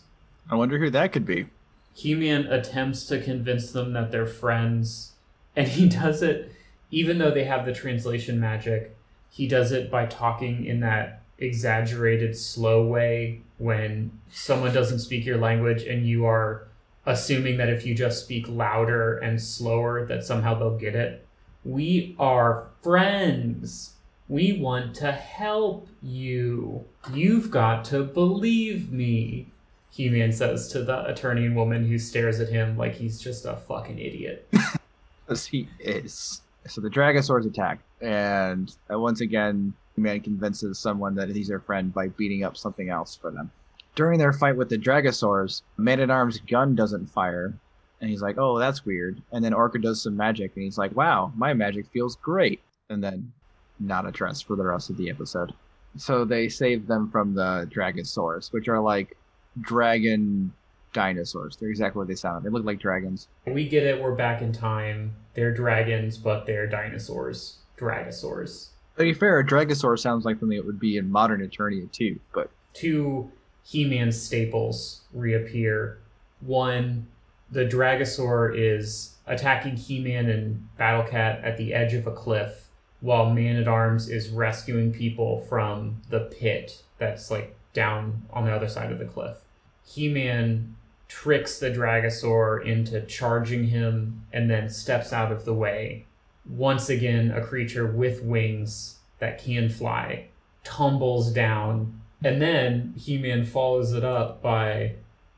I 0.50 0.56
wonder 0.56 0.80
who 0.80 0.90
that 0.92 1.12
could 1.12 1.26
be. 1.26 1.48
He-Man 1.94 2.46
attempts 2.48 3.06
to 3.06 3.22
convince 3.22 3.72
them 3.72 3.94
that 3.94 4.12
they're 4.12 4.26
friends, 4.26 5.14
and 5.56 5.68
he 5.68 5.88
does 5.90 6.22
it 6.22 6.52
even 6.92 7.18
though 7.18 7.32
they 7.32 7.44
have 7.44 7.66
the 7.66 7.74
translation 7.74 8.40
magic. 8.40 8.96
He 9.30 9.48
does 9.48 9.72
it 9.72 9.92
by 9.92 10.06
talking 10.06 10.66
in 10.66 10.80
that 10.80 11.22
exaggerated 11.38 12.38
slow 12.38 12.86
way 12.86 13.42
when 13.58 14.12
someone 14.30 14.74
doesn't 14.74 15.00
speak 15.00 15.26
your 15.26 15.38
language 15.38 15.84
and 15.84 16.08
you 16.08 16.26
are 16.26 16.68
assuming 17.06 17.58
that 17.58 17.70
if 17.70 17.86
you 17.86 17.94
just 17.94 18.24
speak 18.24 18.48
louder 18.48 19.18
and 19.18 19.42
slower 19.42 20.06
that 20.06 20.24
somehow 20.24 20.58
they'll 20.58 20.78
get 20.78 20.96
it. 20.96 21.26
We 21.64 22.16
are 22.20 22.68
friends. 22.82 23.94
We 24.28 24.54
want 24.54 24.96
to 24.96 25.12
help 25.12 25.88
you. 26.02 26.86
You've 27.14 27.52
got 27.52 27.86
to 27.86 28.04
believe 28.04 28.92
me. 28.92 29.48
He-Man 29.92 30.32
says 30.32 30.68
to 30.70 30.84
the 30.84 31.04
Eternian 31.08 31.56
woman 31.56 31.88
who 31.88 31.98
stares 31.98 32.40
at 32.40 32.50
him 32.50 32.78
like 32.78 32.96
he's 32.96 33.20
just 33.20 33.46
a 33.46 33.56
fucking 33.56 33.98
idiot. 33.98 34.48
As 35.30 35.46
he 35.46 35.70
is. 35.80 36.42
So 36.68 36.82
the 36.82 36.90
Dragosaurs 36.90 37.46
attack, 37.46 37.80
and 38.02 38.76
uh, 38.92 39.00
once 39.00 39.22
again, 39.22 39.74
man 39.98 40.22
convinces 40.22 40.80
someone 40.80 41.16
that 41.16 41.30
he's 41.30 41.48
their 41.48 41.60
friend 41.60 41.94
by 41.94 42.08
beating 42.10 42.44
up 42.44 42.58
something 42.58 42.90
else 42.90 43.16
for 43.16 43.32
them. 43.32 43.52
During 43.96 44.20
their 44.20 44.34
fight 44.34 44.58
with 44.58 44.70
the 44.70 44.78
Dragosaurs, 44.78 45.62
Man 45.78 46.02
at 46.02 46.10
Arms' 46.10 46.40
gun 46.40 46.76
doesn't 46.76 47.08
fire, 47.08 47.54
and 48.02 48.10
he's 48.10 48.22
like, 48.22 48.38
"Oh, 48.38 48.60
that's 48.60 48.86
weird." 48.86 49.22
And 49.32 49.44
then 49.44 49.54
Orko 49.54 49.82
does 49.82 50.02
some 50.02 50.18
magic, 50.18 50.52
and 50.56 50.64
he's 50.64 50.78
like, 50.78 50.96
"Wow, 50.96 51.32
my 51.36 51.54
magic 51.54 51.88
feels 51.88 52.18
great." 52.18 52.62
And 52.90 53.04
then, 53.04 53.32
not 53.80 54.06
addressed 54.06 54.46
for 54.46 54.56
the 54.56 54.66
rest 54.66 54.90
of 54.90 54.98
the 54.98 55.10
episode. 55.10 55.54
So 55.98 56.26
they 56.26 56.50
save 56.50 56.88
them 56.88 57.10
from 57.10 57.34
the 57.34 57.70
Dragosaurs, 57.74 58.52
which 58.52 58.68
are 58.68 58.82
like 58.82 59.16
dragon 59.62 60.52
dinosaurs. 60.94 61.58
They're 61.58 61.70
exactly 61.70 62.00
what 62.00 62.08
they 62.08 62.16
sound. 62.16 62.46
They 62.46 62.50
look 62.50 62.66
like 62.66 62.80
dragons. 62.80 63.28
We 63.46 63.68
get 63.68 63.84
it, 63.84 64.02
we're 64.02 64.16
back 64.16 64.42
in 64.42 64.52
time. 64.52 65.16
They're 65.34 65.54
dragons, 65.54 66.18
but 66.18 66.46
they're 66.46 66.68
dinosaurs. 66.68 67.60
Dragosaurs. 67.78 68.70
To 68.98 69.04
be 69.04 69.14
fair, 69.14 69.40
a 69.40 69.46
Dragosaur 69.46 70.00
sounds 70.00 70.26
like 70.26 70.40
something 70.40 70.58
that 70.58 70.66
would 70.66 70.80
be 70.80 70.98
in 70.98 71.12
modern 71.12 71.42
Eternia 71.42 71.92
too, 71.92 72.20
but 72.34 72.50
Two 72.74 73.32
He-Man 73.64 74.12
staples 74.12 75.02
reappear. 75.14 76.00
One, 76.42 77.08
the 77.52 77.66
Dragosaur 77.66 78.54
is 78.56 79.16
attacking 79.28 79.78
He-Man 79.78 80.30
and 80.30 80.68
Battlecat 80.80 81.44
at 81.44 81.58
the 81.58 81.74
edge 81.74 81.94
of 81.94 82.08
a 82.08 82.12
cliff, 82.12 82.68
while 83.02 83.30
Man-at-Arms 83.34 84.10
is 84.10 84.30
rescuing 84.30 84.94
people 84.94 85.40
from 85.42 86.02
the 86.10 86.22
pit 86.22 86.84
that's 86.98 87.30
like 87.30 87.56
down 87.74 88.24
on 88.32 88.46
the 88.46 88.52
other 88.52 88.70
side 88.70 88.92
of 88.92 89.00
the 89.00 89.06
cliff. 89.06 89.38
He 89.86 90.08
Man 90.08 90.76
tricks 91.08 91.60
the 91.60 91.70
Dragosaur 91.70 92.66
into 92.66 93.02
charging 93.06 93.66
him 93.66 94.26
and 94.34 94.50
then 94.50 94.70
steps 94.70 95.14
out 95.14 95.32
of 95.32 95.46
the 95.46 95.54
way. 95.54 96.06
Once 96.48 96.90
again, 96.90 97.32
a 97.32 97.44
creature 97.44 97.88
with 97.88 98.24
wings 98.24 98.98
that 99.20 99.44
can 99.44 99.70
fly 99.70 100.28
tumbles 100.64 101.32
down, 101.32 102.02
and 102.24 102.42
then 102.42 102.94
He 102.98 103.18
Man 103.18 103.46
follows 103.46 103.94
it 103.94 104.04
up 104.04 104.42
by 104.42 104.94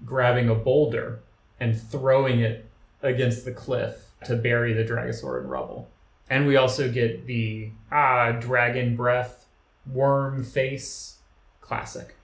grabbing 0.05 0.49
a 0.49 0.55
boulder 0.55 1.19
and 1.59 1.79
throwing 1.79 2.39
it 2.39 2.65
against 3.01 3.45
the 3.45 3.51
cliff 3.51 4.11
to 4.25 4.35
bury 4.35 4.73
the 4.73 4.83
Dragosaur 4.83 5.41
in 5.41 5.47
rubble. 5.47 5.89
And 6.29 6.47
we 6.47 6.57
also 6.57 6.91
get 6.91 7.25
the 7.25 7.71
ah 7.91 8.31
dragon 8.31 8.95
breath 8.95 9.45
worm 9.91 10.43
face 10.43 11.17
classic. 11.61 12.15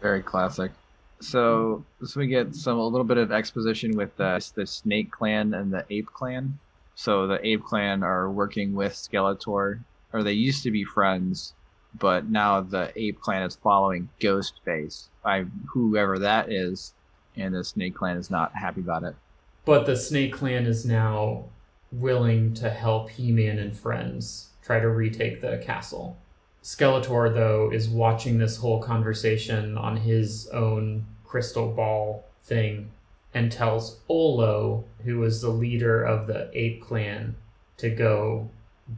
Very 0.00 0.22
classic. 0.22 0.72
So, 1.20 1.84
so 2.04 2.18
we 2.18 2.26
get 2.26 2.54
some 2.54 2.78
a 2.78 2.86
little 2.86 3.04
bit 3.04 3.18
of 3.18 3.30
exposition 3.30 3.96
with 3.96 4.16
the, 4.16 4.44
the 4.54 4.66
Snake 4.66 5.10
Clan 5.10 5.54
and 5.54 5.72
the 5.72 5.84
Ape 5.90 6.08
Clan. 6.12 6.58
So 7.02 7.26
the 7.26 7.44
Ape 7.44 7.64
Clan 7.64 8.04
are 8.04 8.30
working 8.30 8.76
with 8.76 8.92
Skeletor, 8.92 9.80
or 10.12 10.22
they 10.22 10.34
used 10.34 10.62
to 10.62 10.70
be 10.70 10.84
friends, 10.84 11.52
but 11.98 12.30
now 12.30 12.60
the 12.60 12.92
Ape 12.94 13.20
Clan 13.20 13.42
is 13.42 13.56
following 13.56 14.08
Ghostface 14.20 15.08
by 15.20 15.46
whoever 15.66 16.20
that 16.20 16.52
is, 16.52 16.94
and 17.36 17.56
the 17.56 17.64
Snake 17.64 17.96
Clan 17.96 18.18
is 18.18 18.30
not 18.30 18.54
happy 18.54 18.82
about 18.82 19.02
it. 19.02 19.16
But 19.64 19.84
the 19.84 19.96
Snake 19.96 20.32
Clan 20.32 20.64
is 20.64 20.86
now 20.86 21.46
willing 21.90 22.54
to 22.54 22.70
help 22.70 23.10
He-Man 23.10 23.58
and 23.58 23.76
friends 23.76 24.50
try 24.62 24.78
to 24.78 24.88
retake 24.88 25.40
the 25.40 25.58
castle. 25.58 26.18
Skeletor, 26.62 27.34
though, 27.34 27.72
is 27.72 27.88
watching 27.88 28.38
this 28.38 28.58
whole 28.58 28.80
conversation 28.80 29.76
on 29.76 29.96
his 29.96 30.46
own 30.50 31.06
crystal 31.24 31.72
ball 31.72 32.26
thing 32.44 32.92
and 33.34 33.50
tells 33.50 34.00
Olo, 34.08 34.84
who 35.04 35.18
was 35.18 35.40
the 35.40 35.48
leader 35.48 36.02
of 36.02 36.26
the 36.26 36.50
Ape 36.52 36.82
Clan, 36.82 37.36
to 37.78 37.90
go 37.90 38.50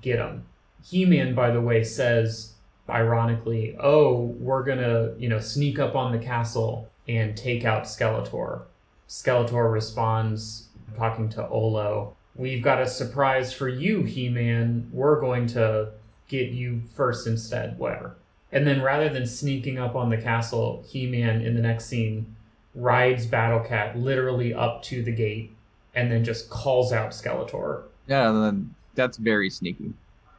get 0.03 0.19
him. 0.19 0.47
He 0.83 1.05
Man, 1.05 1.35
by 1.35 1.51
the 1.51 1.61
way, 1.61 1.85
says 1.85 2.55
ironically, 2.89 3.77
"Oh, 3.81 4.35
we're 4.39 4.65
gonna, 4.65 5.13
you 5.19 5.29
know, 5.29 5.39
sneak 5.39 5.79
up 5.79 5.95
on 5.95 6.13
the 6.13 6.19
castle 6.19 6.91
and 7.09 7.37
take 7.37 7.65
out 7.65 7.85
Skeletor." 7.85 8.63
Skeletor 9.09 9.73
responds, 9.73 10.69
talking 10.97 11.29
to 11.31 11.49
Olo, 11.49 12.15
"We've 12.35 12.63
got 12.63 12.83
a 12.83 12.87
surprise 12.87 13.53
for 13.53 13.69
you, 13.69 14.03
He 14.03 14.29
Man. 14.29 14.91
We're 14.93 15.21
going 15.21 15.47
to 15.49 15.91
get 16.29 16.51
you 16.51 16.83
first 16.95 17.27
instead, 17.27 17.79
whatever." 17.79 18.17
And 18.53 18.67
then 18.67 18.83
rather 18.83 19.09
than 19.09 19.27
sneaking 19.27 19.79
up 19.79 19.95
on 19.95 20.11
the 20.11 20.17
castle, 20.17 20.85
He 20.87 21.07
Man 21.07 21.41
in 21.41 21.55
the 21.55 21.63
next 21.63 21.87
scene 21.87 22.34
rides 22.75 23.27
Battle 23.27 23.61
Cat 23.61 23.99
literally 23.99 24.53
up 24.53 24.83
to 24.85 25.03
the 25.03 25.13
gate 25.13 25.55
and 25.95 26.11
then 26.11 26.25
just 26.25 26.51
calls 26.51 26.93
out 26.93 27.11
Skeletor. 27.11 27.85
Yeah, 28.07 28.53
that's 28.95 29.17
very 29.17 29.49
sneaky. 29.51 29.93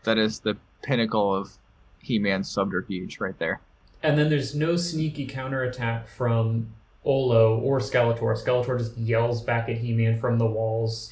That 0.03 0.17
is 0.17 0.39
the 0.39 0.57
pinnacle 0.83 1.33
of 1.33 1.57
He-Man's 1.99 2.49
subterfuge 2.49 3.19
right 3.19 3.37
there. 3.39 3.61
And 4.03 4.17
then 4.17 4.29
there's 4.29 4.53
no 4.53 4.75
sneaky 4.75 5.25
counterattack 5.25 6.07
from 6.07 6.67
Olo 7.03 7.57
or 7.57 7.79
Skeletor. 7.79 8.35
Skeletor 8.43 8.77
just 8.77 8.97
yells 8.97 9.41
back 9.41 9.69
at 9.69 9.77
He-Man 9.77 10.19
from 10.19 10.37
the 10.37 10.45
walls, 10.45 11.11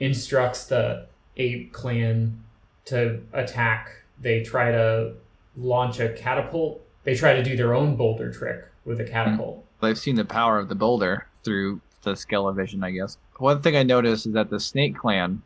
instructs 0.00 0.64
the 0.66 1.06
ape 1.36 1.72
clan 1.72 2.42
to 2.86 3.20
attack. 3.32 3.90
They 4.20 4.42
try 4.42 4.72
to 4.72 5.14
launch 5.56 6.00
a 6.00 6.12
catapult. 6.14 6.80
They 7.04 7.14
try 7.14 7.34
to 7.34 7.42
do 7.42 7.56
their 7.56 7.74
own 7.74 7.94
boulder 7.94 8.32
trick 8.32 8.64
with 8.84 9.00
a 9.00 9.04
catapult. 9.04 9.64
They've 9.82 9.98
seen 9.98 10.14
the 10.14 10.24
power 10.24 10.58
of 10.58 10.68
the 10.68 10.76
boulder 10.76 11.26
through 11.42 11.80
the 12.02 12.12
Skelevision, 12.12 12.84
I 12.84 12.92
guess. 12.92 13.18
One 13.38 13.60
thing 13.62 13.76
I 13.76 13.82
noticed 13.82 14.26
is 14.26 14.32
that 14.34 14.48
the 14.48 14.60
Snake 14.60 14.96
Clan, 14.96 15.42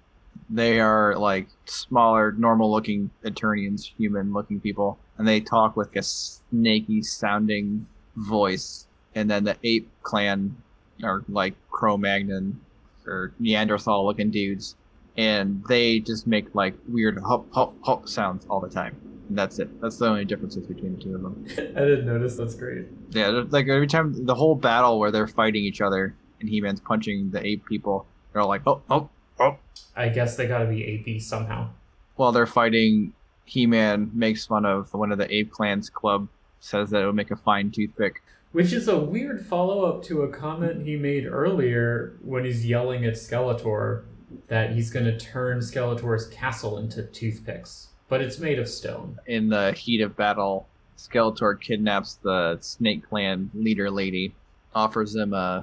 they 0.50 0.78
are 0.78 1.16
like 1.16 1.49
smaller, 1.64 2.33
normal 2.33 2.71
looking 2.71 3.11
Eternians, 3.25 3.93
human 3.97 4.35
looking 4.35 4.61
people, 4.61 4.99
and 5.16 5.26
they 5.26 5.40
talk 5.40 5.75
with 5.75 5.97
a 5.97 6.02
snaky 6.02 7.02
sounding 7.02 7.87
voice. 8.14 8.87
And 9.14 9.31
then 9.31 9.45
the 9.45 9.57
Ape 9.64 9.88
Clan 10.02 10.55
are 11.02 11.25
like 11.31 11.55
Cro 11.71 11.97
Magnon 11.97 12.61
or 13.07 13.33
Neanderthal 13.38 14.05
looking 14.05 14.31
dudes, 14.31 14.76
and 15.16 15.64
they 15.66 15.99
just 15.99 16.26
make 16.26 16.55
like 16.55 16.75
weird 16.87 17.19
hop 17.21 17.50
hop 17.52 17.75
hop 17.83 18.07
sounds 18.07 18.47
all 18.50 18.61
the 18.61 18.69
time. 18.69 19.15
That's 19.30 19.59
it. 19.59 19.80
That's 19.80 19.99
the 19.99 20.06
only 20.06 20.25
differences 20.25 20.66
between 20.66 20.97
the 20.97 21.02
two 21.02 21.14
of 21.14 21.23
them. 21.23 21.45
I 21.59 21.80
didn't 21.80 22.06
notice. 22.06 22.37
That's 22.37 22.54
great. 22.54 22.87
Yeah, 23.11 23.45
like 23.49 23.68
every 23.68 23.87
time 23.87 24.25
the 24.25 24.35
whole 24.35 24.54
battle 24.54 24.99
where 24.99 25.11
they're 25.11 25.26
fighting 25.26 25.64
each 25.64 25.80
other 25.80 26.14
and 26.40 26.49
He-Man's 26.49 26.80
punching 26.80 27.30
the 27.30 27.45
ape 27.45 27.64
people, 27.66 28.06
they're 28.33 28.42
all 28.42 28.49
like, 28.49 28.62
oh, 28.66 28.83
oh, 28.90 29.09
oh. 29.40 29.56
I 29.97 30.09
guess 30.09 30.37
they 30.37 30.47
gotta 30.47 30.66
be 30.66 31.00
AP 31.00 31.21
somehow. 31.21 31.71
While 32.16 32.33
they're 32.33 32.47
fighting, 32.47 33.12
He-Man 33.45 34.11
makes 34.14 34.47
fun 34.47 34.64
of 34.64 34.92
one 34.95 35.12
of 35.12 35.18
the 35.18 35.33
ape 35.35 35.50
clan's 35.50 35.90
club, 35.90 36.28
says 36.61 36.90
that 36.90 37.02
it 37.02 37.06
would 37.06 37.14
make 37.14 37.30
a 37.30 37.37
fine 37.37 37.71
toothpick. 37.71 38.23
Which 38.52 38.73
is 38.73 38.88
a 38.88 38.99
weird 38.99 39.45
follow 39.45 39.85
up 39.85 40.02
to 40.04 40.23
a 40.23 40.28
comment 40.28 40.87
he 40.87 40.97
made 40.97 41.26
earlier 41.26 42.16
when 42.23 42.45
he's 42.45 42.64
yelling 42.64 43.04
at 43.04 43.14
Skeletor 43.14 44.04
that 44.49 44.73
he's 44.73 44.90
going 44.90 45.04
to 45.04 45.18
turn 45.18 45.59
Skeletor's 45.59 46.28
castle 46.28 46.78
into 46.78 47.02
toothpicks. 47.02 47.88
But 48.08 48.20
it's 48.20 48.38
made 48.38 48.58
of 48.58 48.68
stone. 48.68 49.18
In 49.26 49.48
the 49.48 49.72
heat 49.72 50.00
of 50.00 50.16
battle, 50.16 50.66
Skeletor 50.96 51.60
kidnaps 51.60 52.14
the 52.14 52.58
Snake 52.60 53.08
Clan 53.08 53.50
leader 53.54 53.90
lady, 53.90 54.34
offers 54.75 55.14
him 55.14 55.34
uh, 55.34 55.62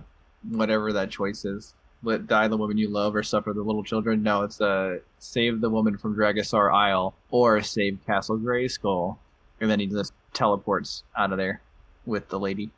whatever 0.50 0.94
that 0.94 1.10
choice 1.10 1.46
is. 1.46 1.74
Let 2.04 2.28
die 2.28 2.50
the 2.50 2.58
woman 2.58 2.78
you 2.78 2.90
love 2.90 3.16
or 3.16 3.24
suffer 3.24 3.54
the 3.54 3.62
little 3.62 3.84
children. 3.84 4.24
No, 4.24 4.44
it's 4.44 4.60
uh, 4.60 5.00
save 5.20 5.62
the 5.62 5.70
woman 5.70 5.98
from 5.98 6.16
Dragosaur 6.16 6.74
Isle 6.74 7.16
or 7.32 7.62
save 7.62 8.00
Castle 8.06 8.38
Grayskull. 8.38 9.18
And 9.62 9.72
then 9.72 9.80
he 9.80 9.88
just 9.88 10.14
teleports 10.34 11.04
out 11.18 11.32
of 11.32 11.38
there 11.38 11.62
with 12.06 12.28
the 12.28 12.40
lady. 12.40 12.70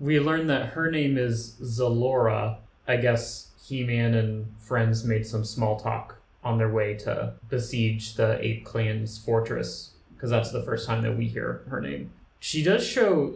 We 0.00 0.18
learn 0.18 0.48
that 0.48 0.70
her 0.70 0.90
name 0.90 1.16
is 1.16 1.54
Zalora. 1.62 2.56
I 2.88 2.96
guess 2.96 3.50
He 3.64 3.84
Man 3.84 4.14
and 4.14 4.52
friends 4.58 5.04
made 5.04 5.24
some 5.24 5.44
small 5.44 5.78
talk 5.78 6.16
on 6.44 6.58
their 6.58 6.70
way 6.70 6.94
to 6.94 7.34
besiege 7.48 8.14
the 8.14 8.38
Ape 8.44 8.64
Clan's 8.64 9.18
fortress, 9.18 9.92
because 10.14 10.30
that's 10.30 10.50
the 10.50 10.62
first 10.62 10.86
time 10.86 11.02
that 11.02 11.16
we 11.16 11.26
hear 11.26 11.62
her 11.68 11.80
name. 11.80 12.10
She 12.40 12.62
does 12.62 12.86
show 12.86 13.34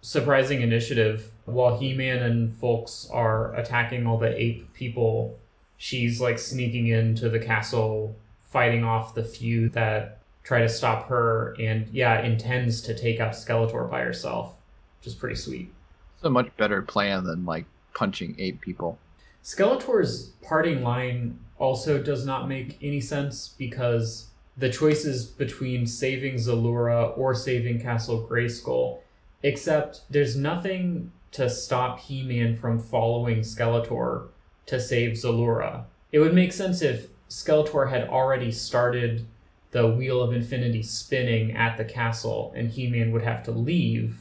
surprising 0.00 0.62
initiative 0.62 1.30
while 1.44 1.78
He 1.78 1.94
Man 1.94 2.18
and 2.18 2.54
folks 2.56 3.08
are 3.12 3.54
attacking 3.54 4.06
all 4.06 4.18
the 4.18 4.40
ape 4.40 4.72
people. 4.74 5.38
She's 5.76 6.20
like 6.20 6.38
sneaking 6.38 6.88
into 6.88 7.28
the 7.28 7.38
castle, 7.38 8.16
fighting 8.44 8.84
off 8.84 9.14
the 9.14 9.24
few 9.24 9.68
that 9.70 10.18
try 10.42 10.60
to 10.60 10.68
stop 10.68 11.08
her, 11.08 11.54
and 11.60 11.86
yeah, 11.92 12.22
intends 12.22 12.80
to 12.82 12.98
take 12.98 13.20
out 13.20 13.32
Skeletor 13.32 13.88
by 13.90 14.00
herself, 14.00 14.54
which 14.98 15.06
is 15.06 15.14
pretty 15.14 15.36
sweet. 15.36 15.70
It's 16.16 16.24
a 16.24 16.30
much 16.30 16.56
better 16.56 16.82
plan 16.82 17.24
than 17.24 17.44
like 17.44 17.66
punching 17.94 18.34
ape 18.38 18.60
people. 18.60 18.98
Skeletor's 19.44 20.30
parting 20.42 20.82
line 20.82 21.38
also 21.58 22.02
does 22.02 22.24
not 22.24 22.48
make 22.48 22.78
any 22.82 23.00
sense 23.00 23.54
because 23.58 24.28
the 24.56 24.70
choices 24.70 25.24
between 25.26 25.86
saving 25.86 26.34
Zalura 26.34 27.16
or 27.16 27.34
saving 27.34 27.80
Castle 27.80 28.26
Grayskull, 28.28 28.98
except 29.42 30.02
there's 30.10 30.36
nothing 30.36 31.12
to 31.32 31.48
stop 31.48 32.00
He 32.00 32.22
Man 32.22 32.56
from 32.56 32.78
following 32.78 33.40
Skeletor 33.40 34.28
to 34.66 34.80
save 34.80 35.12
Zalura. 35.12 35.84
It 36.10 36.18
would 36.18 36.34
make 36.34 36.52
sense 36.52 36.82
if 36.82 37.08
Skeletor 37.28 37.90
had 37.90 38.08
already 38.08 38.50
started 38.50 39.26
the 39.70 39.86
Wheel 39.86 40.22
of 40.22 40.32
Infinity 40.32 40.82
spinning 40.82 41.54
at 41.56 41.76
the 41.76 41.84
castle 41.84 42.52
and 42.56 42.68
He 42.68 42.88
Man 42.88 43.12
would 43.12 43.22
have 43.22 43.42
to 43.44 43.52
leave. 43.52 44.18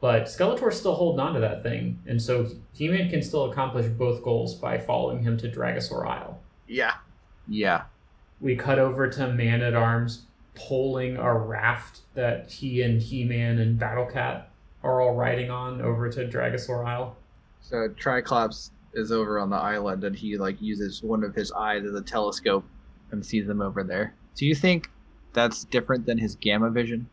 But 0.00 0.24
Skeletor's 0.24 0.78
still 0.78 0.94
holding 0.94 1.20
on 1.20 1.34
to 1.34 1.40
that 1.40 1.62
thing, 1.62 1.98
and 2.06 2.20
so 2.20 2.48
He 2.72 2.88
Man 2.88 3.08
can 3.08 3.22
still 3.22 3.50
accomplish 3.50 3.86
both 3.86 4.22
goals 4.22 4.54
by 4.54 4.78
following 4.78 5.22
him 5.22 5.36
to 5.38 5.50
Dragosaur 5.50 6.06
Isle. 6.06 6.37
Yeah. 6.68 6.94
Yeah. 7.48 7.84
We 8.40 8.54
cut 8.54 8.78
over 8.78 9.08
to 9.08 9.32
Man 9.32 9.62
at 9.62 9.74
Arms 9.74 10.22
pulling 10.54 11.16
a 11.16 11.36
raft 11.36 12.00
that 12.14 12.50
he 12.50 12.82
and 12.82 13.00
He 13.00 13.24
Man 13.24 13.58
and 13.58 13.78
Battle 13.78 14.06
Cat 14.06 14.50
are 14.82 15.00
all 15.00 15.14
riding 15.14 15.50
on 15.50 15.80
over 15.80 16.08
to 16.10 16.26
Dragosaur 16.26 16.84
Isle. 16.84 17.16
So 17.60 17.88
Triclops 17.88 18.70
is 18.94 19.10
over 19.12 19.38
on 19.38 19.50
the 19.50 19.56
island 19.56 20.04
and 20.04 20.14
he 20.14 20.36
like 20.36 20.60
uses 20.60 21.02
one 21.02 21.24
of 21.24 21.34
his 21.34 21.52
eyes 21.52 21.84
as 21.84 21.94
a 21.94 22.02
telescope 22.02 22.64
and 23.10 23.24
sees 23.24 23.46
them 23.46 23.60
over 23.60 23.82
there. 23.82 24.14
Do 24.36 24.46
you 24.46 24.54
think 24.54 24.88
that's 25.32 25.64
different 25.64 26.06
than 26.06 26.18
his 26.18 26.36
gamma 26.36 26.70
vision? 26.70 27.08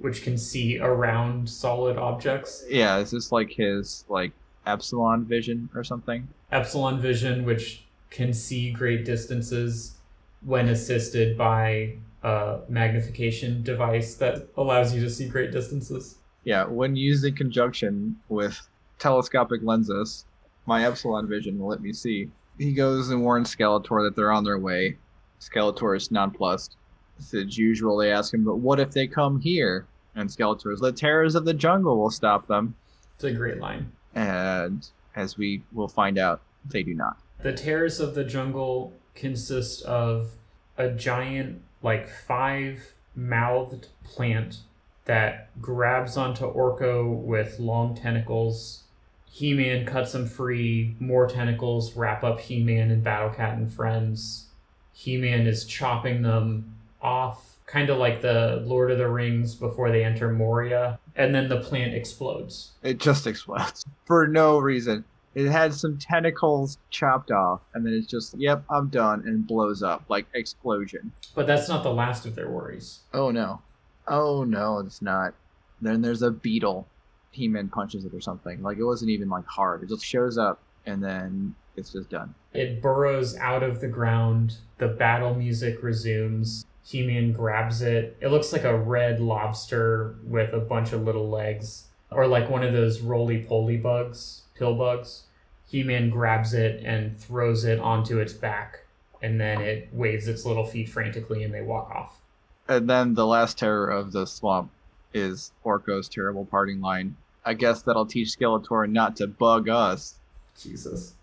which 0.00 0.22
can 0.22 0.36
see 0.38 0.78
around 0.78 1.48
solid 1.48 1.96
objects. 1.96 2.64
Yeah, 2.68 2.98
is 2.98 3.10
this 3.10 3.30
like 3.30 3.50
his 3.50 4.04
like 4.08 4.32
epsilon 4.66 5.24
vision 5.24 5.68
or 5.74 5.84
something? 5.84 6.26
Epsilon 6.50 7.00
vision, 7.00 7.44
which 7.44 7.84
can 8.10 8.32
see 8.32 8.70
great 8.70 9.04
distances 9.04 9.96
when 10.44 10.68
assisted 10.68 11.38
by 11.38 11.94
a 12.22 12.58
magnification 12.68 13.62
device 13.62 14.14
that 14.16 14.48
allows 14.56 14.94
you 14.94 15.00
to 15.00 15.08
see 15.08 15.28
great 15.28 15.52
distances. 15.52 16.16
Yeah, 16.44 16.64
when 16.64 16.96
used 16.96 17.24
in 17.24 17.34
conjunction 17.34 18.16
with 18.28 18.60
telescopic 19.00 19.62
lenses. 19.64 20.26
My 20.66 20.86
epsilon 20.86 21.26
vision 21.26 21.58
will 21.58 21.68
let 21.68 21.80
me 21.80 21.92
see. 21.92 22.30
He 22.58 22.72
goes 22.72 23.08
and 23.08 23.22
warns 23.22 23.54
Skeletor 23.54 24.04
that 24.04 24.14
they're 24.14 24.30
on 24.30 24.44
their 24.44 24.58
way. 24.58 24.98
Skeletor 25.40 25.96
is 25.96 26.12
nonplussed. 26.12 26.76
As 27.18 27.58
usual, 27.58 27.96
they 27.96 28.12
ask 28.12 28.32
him, 28.32 28.44
but 28.44 28.56
what 28.56 28.78
if 28.78 28.92
they 28.92 29.06
come 29.06 29.40
here? 29.40 29.86
And 30.14 30.28
Skeletor 30.28 30.72
is, 30.72 30.80
the 30.80 30.92
terrors 30.92 31.34
of 31.34 31.44
the 31.44 31.54
jungle 31.54 31.98
will 31.98 32.10
stop 32.10 32.46
them. 32.46 32.76
It's 33.14 33.24
a 33.24 33.32
great 33.32 33.58
line. 33.58 33.90
And 34.14 34.86
as 35.16 35.36
we 35.36 35.62
will 35.72 35.88
find 35.88 36.18
out, 36.18 36.42
they 36.70 36.82
do 36.82 36.94
not. 36.94 37.18
The 37.42 37.52
terrace 37.52 38.00
of 38.00 38.14
the 38.14 38.24
jungle 38.24 38.92
consists 39.14 39.80
of 39.82 40.32
a 40.76 40.90
giant, 40.90 41.62
like 41.82 42.08
five 42.08 42.94
mouthed 43.14 43.88
plant 44.04 44.58
that 45.06 45.48
grabs 45.60 46.16
onto 46.16 46.44
Orko 46.44 47.10
with 47.10 47.58
long 47.58 47.94
tentacles. 47.94 48.84
He 49.24 49.54
Man 49.54 49.86
cuts 49.86 50.14
him 50.14 50.26
free. 50.26 50.96
More 51.00 51.26
tentacles 51.26 51.96
wrap 51.96 52.22
up 52.24 52.40
He 52.40 52.62
Man 52.62 52.90
and 52.90 53.02
Battle 53.02 53.30
Cat 53.30 53.56
and 53.56 53.72
friends. 53.72 54.48
He 54.92 55.16
Man 55.16 55.46
is 55.46 55.64
chopping 55.64 56.20
them 56.20 56.76
off, 57.00 57.56
kind 57.66 57.88
of 57.88 57.96
like 57.96 58.20
the 58.20 58.62
Lord 58.66 58.90
of 58.90 58.98
the 58.98 59.08
Rings 59.08 59.54
before 59.54 59.90
they 59.90 60.04
enter 60.04 60.30
Moria. 60.30 60.98
And 61.16 61.34
then 61.34 61.48
the 61.48 61.60
plant 61.60 61.94
explodes. 61.94 62.72
It 62.82 62.98
just 62.98 63.26
explodes 63.26 63.86
for 64.04 64.26
no 64.26 64.58
reason. 64.58 65.04
It 65.34 65.48
had 65.48 65.72
some 65.72 65.96
tentacles 65.96 66.78
chopped 66.90 67.30
off, 67.30 67.60
and 67.74 67.86
then 67.86 67.92
it's 67.92 68.08
just, 68.08 68.34
yep, 68.36 68.64
I'm 68.68 68.88
done, 68.88 69.22
and 69.26 69.46
blows 69.46 69.82
up 69.82 70.04
like 70.08 70.26
explosion. 70.34 71.12
But 71.34 71.46
that's 71.46 71.68
not 71.68 71.82
the 71.82 71.92
last 71.92 72.26
of 72.26 72.34
their 72.34 72.50
worries. 72.50 73.00
Oh 73.14 73.30
no. 73.30 73.62
Oh 74.08 74.42
no, 74.44 74.78
it's 74.80 75.00
not. 75.00 75.34
Then 75.80 76.02
there's 76.02 76.22
a 76.22 76.30
beetle. 76.30 76.86
He 77.30 77.46
Man 77.46 77.68
punches 77.68 78.04
it 78.04 78.12
or 78.12 78.20
something. 78.20 78.60
Like 78.62 78.78
it 78.78 78.84
wasn't 78.84 79.12
even 79.12 79.28
like 79.28 79.46
hard. 79.46 79.82
It 79.84 79.88
just 79.88 80.04
shows 80.04 80.36
up 80.36 80.60
and 80.84 81.02
then 81.02 81.54
it's 81.76 81.92
just 81.92 82.10
done. 82.10 82.34
It 82.52 82.82
burrows 82.82 83.36
out 83.36 83.62
of 83.62 83.80
the 83.80 83.88
ground. 83.88 84.56
The 84.78 84.88
battle 84.88 85.34
music 85.34 85.82
resumes. 85.82 86.66
He 86.84 87.06
Man 87.06 87.32
grabs 87.32 87.82
it. 87.82 88.16
It 88.20 88.28
looks 88.28 88.52
like 88.52 88.64
a 88.64 88.76
red 88.76 89.20
lobster 89.20 90.16
with 90.24 90.52
a 90.52 90.58
bunch 90.58 90.92
of 90.92 91.04
little 91.04 91.30
legs, 91.30 91.84
or 92.10 92.26
like 92.26 92.50
one 92.50 92.64
of 92.64 92.72
those 92.72 93.00
roly 93.00 93.44
poly 93.44 93.76
bugs, 93.76 94.42
pill 94.60 94.76
bugs. 94.76 95.24
He 95.66 95.82
Man 95.82 96.10
grabs 96.10 96.54
it 96.54 96.84
and 96.84 97.18
throws 97.18 97.64
it 97.64 97.80
onto 97.80 98.18
its 98.18 98.32
back, 98.32 98.84
and 99.22 99.40
then 99.40 99.60
it 99.60 99.88
waves 99.92 100.28
its 100.28 100.44
little 100.44 100.66
feet 100.66 100.88
frantically 100.88 101.42
and 101.42 101.52
they 101.52 101.62
walk 101.62 101.90
off. 101.90 102.20
And 102.68 102.88
then 102.88 103.14
the 103.14 103.26
last 103.26 103.58
terror 103.58 103.88
of 103.88 104.12
the 104.12 104.26
swamp 104.26 104.70
is 105.12 105.50
Orko's 105.64 106.08
terrible 106.08 106.44
parting 106.44 106.80
line. 106.80 107.16
I 107.44 107.54
guess 107.54 107.82
that'll 107.82 108.06
teach 108.06 108.36
Skeletor 108.36 108.88
not 108.88 109.16
to 109.16 109.26
bug 109.26 109.68
us. 109.68 110.16
Jesus. 110.60 111.14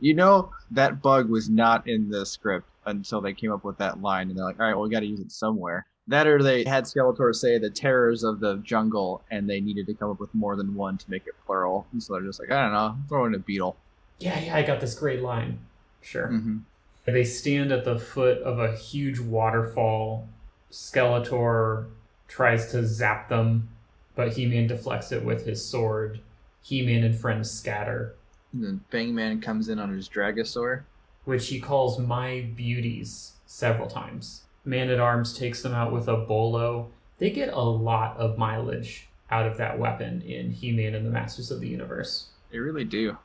You 0.00 0.14
know, 0.14 0.50
that 0.70 1.02
bug 1.02 1.28
was 1.28 1.50
not 1.50 1.88
in 1.88 2.08
the 2.08 2.24
script 2.24 2.68
until 2.86 3.20
they 3.20 3.34
came 3.34 3.52
up 3.52 3.64
with 3.64 3.78
that 3.78 4.00
line, 4.00 4.28
and 4.28 4.38
they're 4.38 4.44
like, 4.44 4.60
all 4.60 4.66
right, 4.66 4.74
well, 4.74 4.84
we 4.84 4.90
got 4.90 5.00
to 5.00 5.06
use 5.06 5.20
it 5.20 5.32
somewhere. 5.32 5.86
That 6.08 6.26
or 6.26 6.42
they 6.42 6.64
had 6.64 6.84
Skeletor 6.84 7.34
say 7.34 7.58
the 7.58 7.70
terrors 7.70 8.24
of 8.24 8.38
the 8.40 8.56
jungle, 8.58 9.22
and 9.30 9.48
they 9.48 9.60
needed 9.60 9.86
to 9.86 9.94
come 9.94 10.10
up 10.10 10.20
with 10.20 10.34
more 10.34 10.54
than 10.54 10.74
one 10.74 10.98
to 10.98 11.10
make 11.10 11.26
it 11.26 11.34
plural. 11.46 11.86
And 11.92 12.02
so 12.02 12.12
they're 12.12 12.22
just 12.22 12.40
like, 12.40 12.50
I 12.50 12.62
don't 12.64 12.72
know, 12.74 12.96
throw 13.08 13.24
in 13.24 13.34
a 13.34 13.38
beetle. 13.38 13.76
Yeah, 14.18 14.38
yeah, 14.38 14.54
I 14.56 14.62
got 14.62 14.80
this 14.80 14.94
great 14.94 15.22
line. 15.22 15.58
Sure. 16.02 16.26
hmm 16.28 16.58
They 17.06 17.24
stand 17.24 17.72
at 17.72 17.84
the 17.84 17.98
foot 17.98 18.38
of 18.42 18.58
a 18.58 18.76
huge 18.76 19.18
waterfall. 19.18 20.28
Skeletor 20.70 21.86
tries 22.28 22.70
to 22.72 22.86
zap 22.86 23.28
them, 23.28 23.68
but 24.14 24.34
He 24.34 24.46
Man 24.46 24.66
deflects 24.66 25.10
it 25.12 25.24
with 25.24 25.46
his 25.46 25.64
sword. 25.64 26.20
He 26.62 26.84
Man 26.84 27.02
and 27.04 27.18
friends 27.18 27.50
scatter, 27.50 28.14
And 28.52 28.62
then 28.64 28.80
Fangman 28.92 29.42
comes 29.42 29.68
in 29.68 29.78
on 29.78 29.90
his 29.94 30.08
Dragosaur. 30.08 30.82
which 31.24 31.48
he 31.48 31.58
calls 31.60 31.98
my 31.98 32.46
beauties 32.54 33.32
several 33.46 33.88
times. 33.88 34.42
Man 34.64 34.88
at 34.90 35.00
Arms 35.00 35.36
takes 35.36 35.62
them 35.62 35.74
out 35.74 35.92
with 35.92 36.08
a 36.08 36.16
bolo. 36.16 36.90
They 37.18 37.30
get 37.30 37.52
a 37.52 37.60
lot 37.60 38.16
of 38.16 38.38
mileage 38.38 39.08
out 39.30 39.46
of 39.46 39.56
that 39.58 39.78
weapon 39.78 40.22
in 40.22 40.50
He 40.50 40.72
Man 40.72 40.94
and 40.94 41.06
the 41.06 41.10
Masters 41.10 41.50
of 41.50 41.60
the 41.60 41.68
Universe. 41.68 42.28
They 42.50 42.58
really 42.58 42.84
do. 42.84 43.16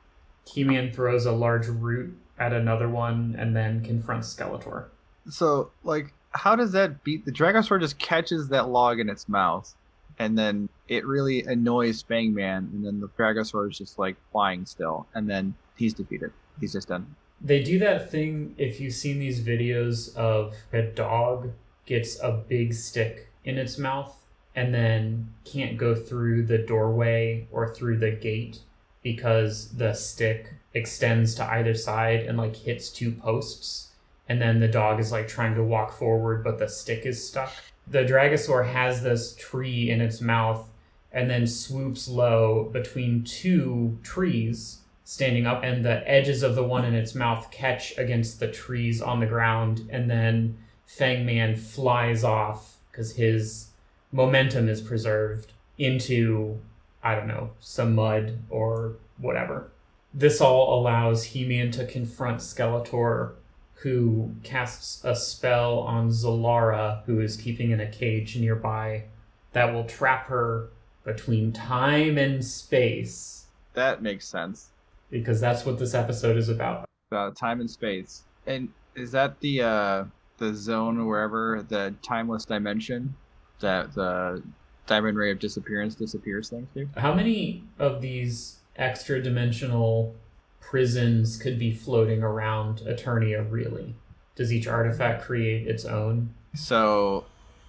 He 0.46 0.64
Man 0.64 0.92
throws 0.92 1.26
a 1.26 1.32
large 1.32 1.68
root 1.68 2.18
at 2.38 2.54
another 2.54 2.90
one 2.90 3.36
and 3.38 3.56
then 3.56 3.84
confronts 3.84 4.34
Skeletor. 4.34 4.86
So, 5.30 5.72
like, 5.84 6.14
how 6.32 6.56
does 6.56 6.72
that 6.72 7.04
beat 7.04 7.26
the 7.26 7.32
Dragosaur? 7.32 7.80
Just 7.80 8.00
catches 8.00 8.48
that 8.50 8.70
log 8.70 9.00
in 9.00 9.10
its 9.10 9.28
mouth, 9.30 9.74
and 10.18 10.38
then 10.38 10.70
it 10.88 11.06
really 11.06 11.44
annoys 11.44 12.04
Fangman, 12.04 12.72
and 12.74 12.86
then 12.86 13.00
the 13.00 13.10
Dragosaur 13.10 13.70
is 13.70 13.78
just 13.78 14.00
like 14.00 14.16
flying 14.32 14.66
still, 14.66 15.08
and 15.14 15.30
then 15.30 15.54
he's 15.76 15.94
defeated. 15.94 16.32
He's 16.60 16.74
just 16.74 16.88
done. 16.88 17.16
They 17.42 17.64
do 17.64 17.80
that 17.80 18.12
thing 18.12 18.56
if 18.58 18.80
you've 18.80 18.94
seen 18.94 19.20
these 19.20 19.42
videos 19.42 20.16
of 20.16 20.56
a 20.74 20.82
dog 20.82 21.52
gets 21.86 22.20
a 22.20 22.32
big 22.32 22.74
stick 22.74 23.30
in 23.46 23.58
its 23.58 23.78
mouth 23.78 24.16
and 24.56 24.74
then 24.74 25.34
can't 25.46 25.78
go 25.78 25.96
through 25.96 26.46
the 26.46 26.58
doorway 26.58 27.48
or 27.52 27.74
through 27.74 27.98
the 27.98 28.12
gate 28.12 28.60
because 29.02 29.70
the 29.78 29.94
stick 29.94 30.54
extends 30.74 31.34
to 31.36 31.46
either 31.52 31.74
side 31.74 32.22
and 32.22 32.38
like 32.38 32.56
hits 32.56 32.90
two 32.90 33.12
posts 33.12 33.92
and 34.28 34.42
then 34.42 34.60
the 34.60 34.68
dog 34.68 35.00
is 35.00 35.12
like 35.12 35.28
trying 35.28 35.56
to 35.56 35.64
walk 35.64 35.92
forward 35.92 36.44
but 36.44 36.60
the 36.60 36.68
stick 36.68 37.06
is 37.06 37.26
stuck. 37.26 37.54
The 37.88 38.04
Dragosaur 38.04 38.72
has 38.72 39.02
this 39.02 39.34
tree 39.36 39.90
in 39.90 40.02
its 40.02 40.22
mouth 40.22 40.70
and 41.12 41.30
then 41.30 41.48
swoops 41.48 42.08
low 42.08 42.70
between 42.72 43.24
two 43.24 43.98
trees 44.04 44.80
standing 45.10 45.48
up 45.48 45.64
and 45.64 45.84
the 45.84 46.08
edges 46.08 46.44
of 46.44 46.54
the 46.54 46.64
one 46.64 46.86
in 46.86 46.94
its 46.94 47.16
mouth 47.16 47.50
catch 47.50 47.98
against 47.98 48.40
the 48.40 48.48
trees 48.48 49.02
on 49.02 49.20
the 49.20 49.26
ground 49.26 49.90
and 49.90 50.08
then 50.08 50.56
Fang 50.86 51.26
Man 51.26 51.56
flies 51.56 52.24
off 52.24 52.78
because 52.92 53.16
his 53.16 53.70
momentum 54.12 54.70
is 54.70 54.82
preserved 54.82 55.52
into 55.80 56.60
I 57.02 57.16
don't 57.16 57.28
know 57.28 57.50
some 57.60 57.96
mud 57.96 58.38
or 58.52 58.98
whatever. 59.18 59.72
This 60.14 60.42
all 60.42 60.80
allows 60.80 61.24
He-Man 61.24 61.72
to 61.72 61.88
confront 61.88 62.42
Skeletor 62.42 63.32
who 63.78 64.36
casts 64.44 65.04
a 65.04 65.16
spell 65.16 65.80
on 65.80 66.10
Zalara 66.10 67.04
who 67.06 67.20
is 67.20 67.36
keeping 67.36 67.72
in 67.72 67.80
a 67.80 67.90
cage 67.90 68.38
nearby 68.38 69.06
that 69.54 69.74
will 69.74 69.86
trap 69.86 70.28
her 70.28 70.70
between 71.04 71.52
time 71.52 72.20
and 72.20 72.46
space 72.46 73.48
That 73.74 74.04
makes 74.04 74.28
sense. 74.28 74.70
Because 75.10 75.40
that's 75.40 75.66
what 75.66 75.80
this 75.80 75.94
episode 75.94 76.38
is 76.38 76.50
about. 76.50 76.86
Uh, 77.12 77.32
time 77.32 77.60
and 77.60 77.70
space, 77.70 78.24
and 78.46 78.70
is 78.96 79.12
that 79.12 79.40
the 79.40 79.62
uh, 79.62 80.04
the 80.38 80.54
zone 80.54 81.06
wherever 81.06 81.66
the 81.68 81.94
timeless 82.02 82.46
dimension 82.46 83.16
that 83.60 83.94
the 83.94 84.42
diamond 84.88 85.18
ray 85.18 85.32
of 85.32 85.40
disappearance 85.40 85.96
disappears 85.96 86.50
things 86.50 86.68
to? 86.74 86.88
How 87.00 87.14
many 87.14 87.64
of 87.78 88.02
these 88.02 88.60
extra 88.76 89.22
dimensional 89.22 90.16
prisons 90.60 91.38
could 91.38 91.58
be 91.58 91.74
floating 91.74 92.24
around 92.24 92.80
Eternia 92.80 93.50
really? 93.50 93.96
Does 94.36 94.54
each 94.54 94.68
artifact 94.68 95.24
create 95.24 95.68
its 95.68 95.86
own? 95.86 96.34
So, 96.56 97.26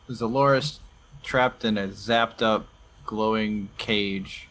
Zaloris 0.09 0.79
trapped 1.23 1.65
in 1.65 1.77
a 1.77 1.89
zapped 1.89 2.43
up, 2.43 2.67
glowing 3.05 3.69
cage. 3.77 4.49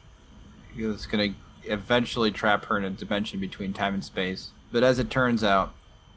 It's 0.76 1.06
going 1.06 1.34
to 1.34 1.40
eventually 1.70 2.32
trap 2.32 2.66
her 2.66 2.78
in 2.78 2.84
a 2.84 2.90
dimension 2.90 3.40
between 3.40 3.74
time 3.74 3.94
and 3.94 4.04
space. 4.04 4.50
But 4.72 4.84
as 4.84 5.00
it 5.00 5.10
turns 5.10 5.44
out, 5.44 5.74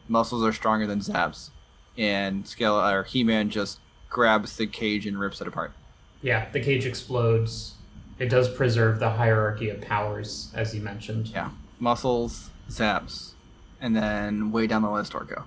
muscles 0.08 0.44
are 0.44 0.52
stronger 0.52 0.86
than 0.86 1.00
Zaps, 1.00 1.50
and 1.96 2.46
Scale 2.46 2.74
or 2.74 3.04
He-Man 3.04 3.50
just 3.50 3.78
grabs 4.10 4.56
the 4.56 4.66
cage 4.66 5.06
and 5.06 5.18
rips 5.18 5.40
it 5.40 5.48
apart. 5.48 5.72
Yeah, 6.20 6.50
the 6.50 6.60
cage 6.60 6.86
explodes. 6.86 7.74
It 8.18 8.28
does 8.28 8.48
preserve 8.48 8.98
the 8.98 9.10
hierarchy 9.10 9.68
of 9.70 9.80
powers, 9.80 10.52
as 10.54 10.74
you 10.74 10.80
mentioned. 10.80 11.28
Yeah, 11.28 11.50
muscles, 11.78 12.50
Zaps, 12.68 13.32
and 13.80 13.96
then 13.96 14.52
way 14.52 14.66
down 14.66 14.82
the 14.82 14.90
list, 14.90 15.12
Orko. 15.12 15.44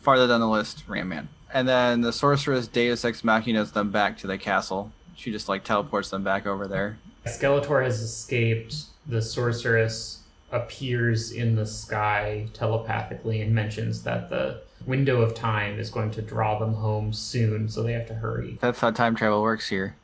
Farther 0.00 0.28
down 0.28 0.40
the 0.40 0.48
list, 0.48 0.84
Ram 0.86 1.08
Man. 1.08 1.28
And 1.52 1.68
then 1.68 2.00
the 2.00 2.12
sorceress 2.12 2.66
Deus 2.66 3.04
Ex 3.04 3.22
Machina's 3.22 3.72
them 3.72 3.90
back 3.90 4.18
to 4.18 4.26
the 4.26 4.38
castle. 4.38 4.92
She 5.16 5.30
just 5.30 5.48
like 5.48 5.64
teleports 5.64 6.10
them 6.10 6.24
back 6.24 6.46
over 6.46 6.66
there. 6.66 6.98
Skeletor 7.26 7.84
has 7.84 8.00
escaped. 8.00 8.86
The 9.06 9.22
sorceress 9.22 10.20
appears 10.50 11.32
in 11.32 11.56
the 11.56 11.66
sky 11.66 12.48
telepathically 12.52 13.40
and 13.42 13.54
mentions 13.54 14.02
that 14.04 14.30
the 14.30 14.62
window 14.86 15.20
of 15.20 15.34
time 15.34 15.78
is 15.78 15.90
going 15.90 16.10
to 16.12 16.22
draw 16.22 16.58
them 16.58 16.74
home 16.74 17.12
soon, 17.12 17.68
so 17.68 17.82
they 17.82 17.92
have 17.92 18.06
to 18.06 18.14
hurry. 18.14 18.58
That's 18.60 18.80
how 18.80 18.90
time 18.90 19.14
travel 19.14 19.42
works 19.42 19.68
here. 19.68 19.96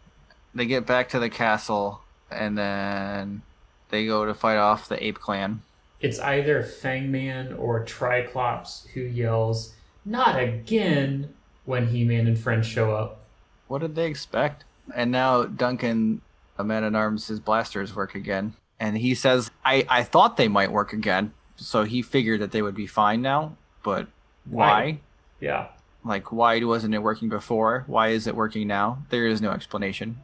They 0.54 0.66
get 0.66 0.86
back 0.86 1.08
to 1.10 1.18
the 1.18 1.30
castle, 1.30 2.00
and 2.30 2.58
then 2.58 3.42
they 3.90 4.06
go 4.06 4.24
to 4.24 4.34
fight 4.34 4.56
off 4.56 4.88
the 4.88 5.02
ape 5.04 5.18
clan. 5.18 5.62
It's 6.00 6.18
either 6.18 6.62
Fangman 6.62 7.58
or 7.58 7.84
Triclops 7.84 8.88
who 8.94 9.00
yells, 9.00 9.74
Not 10.04 10.40
again! 10.40 11.34
when 11.66 11.88
He 11.88 12.04
Man 12.04 12.26
and 12.26 12.38
friends 12.38 12.66
show 12.66 12.92
up. 12.94 13.20
What 13.68 13.82
did 13.82 13.94
they 13.94 14.06
expect? 14.06 14.64
And 14.94 15.12
now 15.12 15.44
Duncan, 15.44 16.22
a 16.58 16.64
man 16.64 16.82
at 16.84 16.94
arms, 16.94 17.28
his 17.28 17.38
blasters 17.38 17.94
work 17.94 18.14
again. 18.14 18.54
And 18.80 18.96
he 18.96 19.14
says, 19.14 19.50
I, 19.64 19.86
I 19.88 20.02
thought 20.02 20.38
they 20.38 20.48
might 20.48 20.72
work 20.72 20.92
again. 20.92 21.32
So 21.56 21.84
he 21.84 22.00
figured 22.00 22.40
that 22.40 22.50
they 22.50 22.62
would 22.62 22.74
be 22.74 22.86
fine 22.86 23.20
now. 23.20 23.56
But 23.82 24.08
why? 24.46 24.66
Why? 24.66 25.00
Yeah. 25.38 25.68
Like, 26.02 26.32
why 26.32 26.64
wasn't 26.64 26.94
it 26.94 27.02
working 27.02 27.28
before? 27.28 27.84
Why 27.86 28.08
is 28.08 28.26
it 28.26 28.34
working 28.34 28.66
now? 28.66 29.02
There 29.10 29.26
is 29.26 29.42
no 29.42 29.50
explanation. 29.50 30.18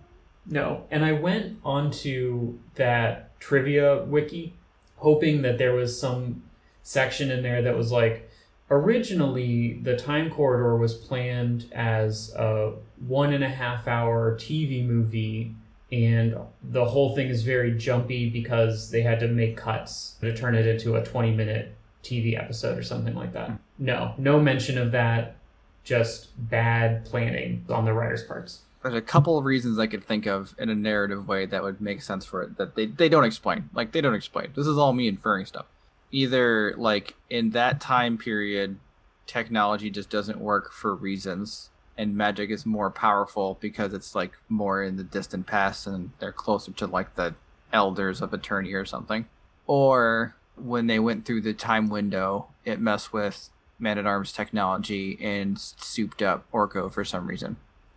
No. 0.47 0.87
And 0.90 1.05
I 1.05 1.12
went 1.12 1.59
onto 1.62 2.59
that 2.77 3.38
trivia 3.38 4.03
wiki 4.05 4.55
hoping 4.97 5.42
that 5.42 5.59
there 5.59 5.75
was 5.75 6.01
some 6.01 6.42
section 6.83 7.31
in 7.31 7.42
there 7.42 7.61
that 7.62 7.77
was 7.77 7.92
like 7.92 8.31
originally 8.71 9.75
the 9.83 9.97
time 9.97 10.31
corridor 10.31 10.77
was 10.77 10.95
planned 10.95 11.66
as 11.73 12.33
a 12.35 12.73
one 13.07 13.33
and 13.33 13.45
a 13.45 13.49
half 13.49 13.87
hour 13.87 14.35
TV 14.37 14.87
movie 14.87 15.55
and 15.92 16.37
the 16.62 16.85
whole 16.85 17.14
thing 17.14 17.29
is 17.29 17.42
very 17.42 17.77
jumpy 17.77 18.29
because 18.29 18.90
they 18.90 19.03
had 19.03 19.20
to 19.20 19.29
make 19.29 19.57
cuts 19.57 20.16
to 20.20 20.37
turn 20.37 20.55
it 20.55 20.66
into 20.66 20.96
a 20.96 21.05
20 21.05 21.33
minute 21.33 21.75
TV 22.03 22.38
episode 22.38 22.79
or 22.79 22.83
something 22.83 23.14
like 23.14 23.33
that. 23.33 23.53
No, 23.79 24.14
no 24.18 24.40
mention 24.40 24.79
of 24.79 24.92
that. 24.92 25.37
Just 25.85 26.31
bad 26.51 27.05
planning 27.05 27.64
on 27.68 27.85
the 27.85 27.92
writers' 27.92 28.25
parts. 28.25 28.62
There's 28.83 28.94
a 28.94 29.01
couple 29.01 29.38
of 29.38 29.44
reasons 29.44 29.79
I 29.79 29.87
could 29.87 30.05
think 30.05 30.27
of 30.27 30.55
in 30.59 30.68
a 30.68 30.75
narrative 30.75 31.29
way 31.29 31.46
that 31.46 31.62
would 31.62 31.81
make 31.81 32.03
sense 32.03 32.25
for 32.25 32.42
it 32.42 32.57
that 32.59 32.75
they, 32.75 32.87
they 32.87 33.09
don't 33.09 33.25
explain. 33.25 33.70
Like, 33.72 33.92
they 33.92 34.01
don't 34.01 34.14
explain. 34.14 34.49
This 34.55 34.66
is 34.66 34.79
all 34.79 34.92
me 34.92 35.07
inferring 35.07 35.46
stuff. 35.46 35.66
Either, 36.11 36.75
like, 36.77 37.14
in 37.31 37.51
that 37.51 37.81
time 37.81 38.18
period, 38.18 38.79
technology 39.27 39.90
just 39.90 40.11
doesn't 40.11 40.40
work 40.40 40.72
for 40.72 40.94
reasons 40.94 41.70
and 41.99 42.17
magic 42.17 42.51
is 42.51 42.67
more 42.67 42.91
powerful 42.91 43.59
because 43.61 43.95
it's 43.95 44.15
like 44.15 44.33
more 44.49 44.83
in 44.83 44.97
the 44.97 45.05
distant 45.05 45.47
past 45.47 45.87
and 45.87 46.11
they're 46.19 46.33
closer 46.33 46.73
to 46.73 46.87
like 46.87 47.15
the 47.15 47.35
elders 47.73 48.21
of 48.21 48.35
eternity 48.35 48.75
or 48.75 48.85
something. 48.85 49.27
Or 49.67 50.37
when 50.57 50.87
they 50.87 50.99
went 50.99 51.25
through 51.25 51.43
the 51.43 51.53
time 51.53 51.89
window 51.89 52.49
it 52.65 52.81
messed 52.81 53.13
with 53.13 53.51
man 53.79 53.99
at 53.99 54.07
arms 54.07 54.33
technology 54.33 55.19
and 55.21 55.59
souped 55.59 56.23
up 56.23 56.51
orko 56.53 56.93
for 56.93 57.05
some 57.05 57.27
reason. 57.27 57.57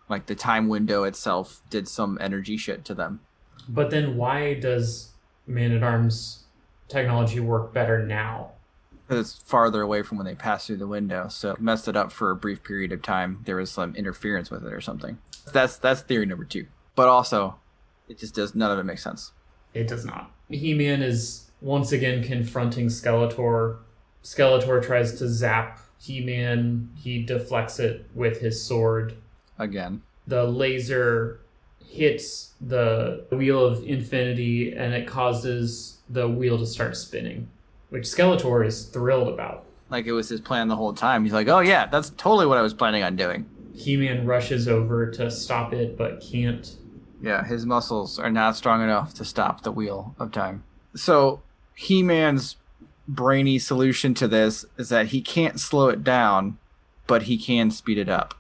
Like 0.10 0.26
the 0.26 0.36
time 0.36 0.68
window 0.68 1.04
itself 1.04 1.62
did 1.70 1.88
some 1.88 2.18
energy 2.20 2.58
shit 2.58 2.84
to 2.86 2.94
them. 2.94 3.22
But 3.68 3.92
then 3.92 4.18
why 4.18 4.56
does 4.56 5.12
Man 5.46 5.72
at 5.72 5.84
Arms 5.84 6.44
technology 6.88 7.40
work 7.40 7.74
better 7.74 8.06
now? 8.06 8.52
Because 9.10 9.32
it's 9.34 9.44
farther 9.44 9.82
away 9.82 10.04
from 10.04 10.18
when 10.18 10.26
they 10.26 10.36
passed 10.36 10.68
through 10.68 10.78
the 10.78 10.88
window 10.88 11.28
so 11.30 11.52
it 11.52 11.60
messed 11.60 11.88
it 11.88 11.96
up 11.96 12.12
for 12.12 12.30
a 12.30 12.36
brief 12.36 12.64
period 12.64 12.92
of 12.92 13.02
time. 13.02 13.40
There 13.46 13.56
was 13.56 13.72
some 13.72 13.96
interference 13.96 14.52
with 14.52 14.64
it 14.64 14.72
or 14.72 14.82
something. 14.82 15.18
That's 15.52 15.78
that's 15.78 16.02
theory 16.02 16.26
number 16.28 16.46
two. 16.46 16.68
But 16.96 17.08
also 17.10 17.56
it 18.08 18.20
just 18.20 18.36
does 18.36 18.54
none 18.54 18.72
of 18.72 18.78
it 18.78 18.84
makes 18.84 19.04
sense. 19.04 19.32
It 19.74 19.88
does 19.88 20.06
not. 20.06 20.32
He 20.50 20.74
Man 20.74 21.02
is 21.02 21.50
once 21.62 21.92
again 21.92 22.24
confronting 22.24 22.88
Skeletor. 22.88 23.78
Skeletor 24.24 24.84
tries 24.84 25.18
to 25.18 25.28
zap 25.28 25.80
He 26.00 26.22
Man, 26.24 26.92
he 26.96 27.24
deflects 27.24 27.80
it 27.80 28.06
with 28.14 28.42
his 28.42 28.64
sword. 28.64 29.16
again. 29.58 30.04
The 30.28 30.44
laser 30.44 31.40
hits 31.84 32.54
the 32.62 33.26
Wheel 33.32 33.66
of 33.66 33.84
Infinity 33.84 34.72
and 34.74 34.94
it 34.94 35.08
causes 35.08 35.98
the 36.08 36.30
wheel 36.30 36.60
to 36.60 36.66
start 36.68 36.96
spinning, 36.96 37.50
which 37.90 38.04
Skeletor 38.04 38.66
is 38.66 38.86
thrilled 38.86 39.28
about. 39.28 39.66
like 39.90 40.06
it 40.06 40.12
was 40.12 40.30
his 40.30 40.42
plan 40.42 40.68
the 40.68 40.76
whole 40.76 40.94
time 40.94 41.24
he's 41.24 41.34
like 41.34 41.48
oh 41.48 41.60
yeah 41.60 41.86
that's 41.88 42.12
totally 42.12 42.46
what 42.46 42.58
i 42.58 42.62
was 42.62 42.74
planning 42.74 43.04
on 43.04 43.16
doing 43.16 43.46
He 43.74 43.98
Man 43.98 44.26
rushes 44.26 44.68
over 44.68 45.10
to 45.12 45.30
stop 45.32 45.74
it 45.74 45.98
but 45.98 46.22
can't. 46.22 46.76
yeah 47.22 47.44
his 47.46 47.66
muscles 47.66 48.20
are 48.20 48.30
not 48.32 48.56
strong 48.56 48.84
enough 48.84 49.14
to 49.16 49.26
stop 49.26 49.62
the 49.64 49.72
wheel 49.72 50.16
of 50.20 50.32
time 50.32 50.64
so 50.96 51.42
he-man's 51.76 52.56
brainy 53.08 53.58
solution 53.58 54.14
to 54.14 54.28
this 54.28 54.66
is 54.78 54.90
that 54.90 55.08
he 55.08 55.22
can't 55.22 55.60
slow 55.60 55.90
it 55.90 56.04
down 56.04 56.58
but 57.08 57.24
he 57.24 57.38
can 57.38 57.72
speed 57.72 57.98
it 57.98 58.10
up 58.10 58.36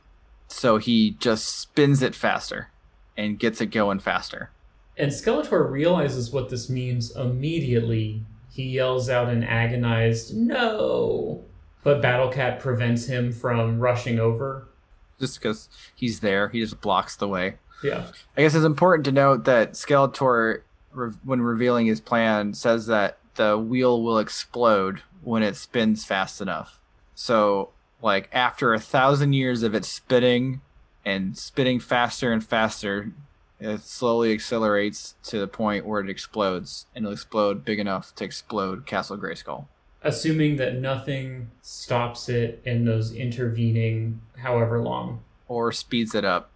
so 0.47 0.77
he 0.77 1.11
just 1.19 1.45
spins 1.59 2.01
it 2.03 2.13
faster 2.13 2.69
and 3.17 3.39
gets 3.39 3.59
it 3.61 3.67
going 3.67 3.99
faster 3.99 4.51
And 4.97 5.11
Skeletor 5.11 5.69
realizes 5.71 6.31
what 6.31 6.49
this 6.49 6.69
means 6.69 7.15
immediately. 7.15 8.21
He 8.59 8.65
yells 8.65 9.09
out 9.09 9.29
an 9.29 9.41
agonized 9.41 10.35
no. 10.35 11.45
But 11.81 12.01
Battlecat 12.01 12.59
prevents 12.59 13.05
him 13.05 13.31
from 13.31 13.79
rushing 13.79 14.19
over. 14.19 14.67
just 15.17 15.39
because 15.39 15.69
he's 15.95 16.19
there 16.19 16.49
he 16.49 16.59
just 16.59 16.81
blocks 16.81 17.15
the 17.15 17.27
way 17.29 17.55
Yeah. 17.81 18.07
I 18.35 18.41
guess 18.41 18.55
it's 18.55 18.65
important 18.65 19.05
to 19.05 19.13
note 19.13 19.45
that 19.45 19.73
Skeletor, 19.75 20.63
re- 20.91 21.13
when 21.23 21.41
revealing 21.41 21.85
his 21.85 22.01
plan, 22.01 22.53
says 22.53 22.87
that 22.87 23.17
the 23.35 23.57
wheel 23.57 24.03
will 24.03 24.19
explode 24.19 25.03
when 25.23 25.41
it 25.41 25.55
spins 25.55 26.03
fast 26.03 26.41
enough. 26.41 26.81
So, 27.15 27.69
like, 28.01 28.27
after 28.33 28.73
a 28.73 28.79
thousand 28.79 29.31
years 29.31 29.63
of 29.63 29.73
it 29.73 29.85
spinning 29.85 30.59
and 31.05 31.37
spinning 31.37 31.79
faster 31.79 32.33
and 32.33 32.43
faster, 32.45 33.13
it 33.59 33.81
slowly 33.81 34.31
accelerates 34.33 35.15
to 35.23 35.39
the 35.39 35.47
point 35.47 35.85
where 35.85 35.99
it 36.01 36.09
explodes, 36.09 36.85
and 36.95 37.03
it'll 37.05 37.13
explode 37.13 37.65
big 37.65 37.79
enough 37.79 38.13
to 38.15 38.23
explode 38.23 38.85
Castle 38.85 39.17
Grayskull. 39.17 39.65
Assuming 40.01 40.55
that 40.55 40.75
nothing 40.75 41.51
stops 41.61 42.29
it 42.29 42.61
in 42.65 42.85
those 42.85 43.13
intervening 43.13 44.21
however 44.37 44.81
long, 44.81 45.21
Or 45.47 45.71
speeds 45.71 46.15
it 46.15 46.23
up. 46.23 46.51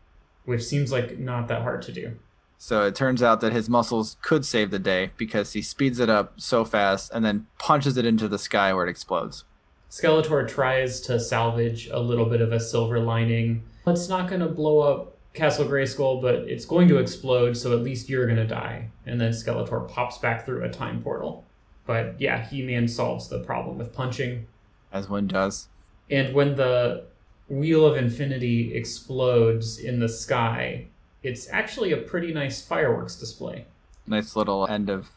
which 0.45 0.63
seems 0.63 0.91
like 0.91 1.19
not 1.19 1.47
that 1.49 1.61
hard 1.61 1.81
to 1.83 1.91
do. 1.91 2.13
So 2.57 2.85
it 2.85 2.95
turns 2.95 3.21
out 3.21 3.41
that 3.41 3.51
his 3.51 3.69
muscles 3.69 4.15
could 4.21 4.45
save 4.45 4.71
the 4.71 4.79
day 4.79 5.11
because 5.17 5.51
he 5.53 5.61
speeds 5.61 5.99
it 5.99 6.09
up 6.09 6.33
so 6.37 6.63
fast 6.63 7.11
and 7.13 7.25
then 7.25 7.47
punches 7.59 7.97
it 7.97 8.05
into 8.05 8.29
the 8.29 8.39
sky 8.39 8.73
where 8.73 8.85
it 8.87 8.89
explodes. 8.89 9.43
Skeletor 9.89 10.47
tries 10.47 11.01
to 11.01 11.19
salvage 11.19 11.87
a 11.87 11.99
little 11.99 12.25
bit 12.25 12.39
of 12.41 12.51
a 12.53 12.59
silver 12.59 12.99
lining. 12.99 13.63
It's 13.85 14.07
not 14.07 14.29
going 14.29 14.39
to 14.41 14.47
blow 14.47 14.79
up 14.79 15.12
Castle 15.33 15.65
Grayskull, 15.65 16.21
but 16.21 16.35
it's 16.35 16.65
going 16.65 16.87
to 16.89 16.97
explode, 16.97 17.57
so 17.57 17.73
at 17.73 17.83
least 17.83 18.07
you're 18.09 18.25
going 18.25 18.37
to 18.37 18.45
die. 18.47 18.89
And 19.05 19.19
then 19.19 19.31
Skeletor 19.31 19.87
pops 19.89 20.17
back 20.19 20.45
through 20.45 20.63
a 20.63 20.69
time 20.69 21.01
portal. 21.01 21.43
But 21.85 22.19
yeah, 22.21 22.45
He 22.45 22.61
Man 22.61 22.87
solves 22.87 23.27
the 23.29 23.39
problem 23.39 23.77
with 23.77 23.93
punching. 23.93 24.45
as 24.91 25.09
one 25.09 25.27
does. 25.27 25.67
And 26.09 26.33
when 26.33 26.55
the 26.55 27.05
Wheel 27.49 27.85
of 27.85 27.97
Infinity 27.97 28.73
explodes 28.75 29.79
in 29.79 29.99
the 29.99 30.07
sky, 30.09 30.87
it's 31.23 31.49
actually 31.49 31.91
a 31.91 31.97
pretty 31.97 32.33
nice 32.33 32.61
fireworks 32.61 33.15
display. 33.15 33.65
Nice 34.05 34.35
little 34.35 34.67
end 34.67 34.89
of 34.89 35.11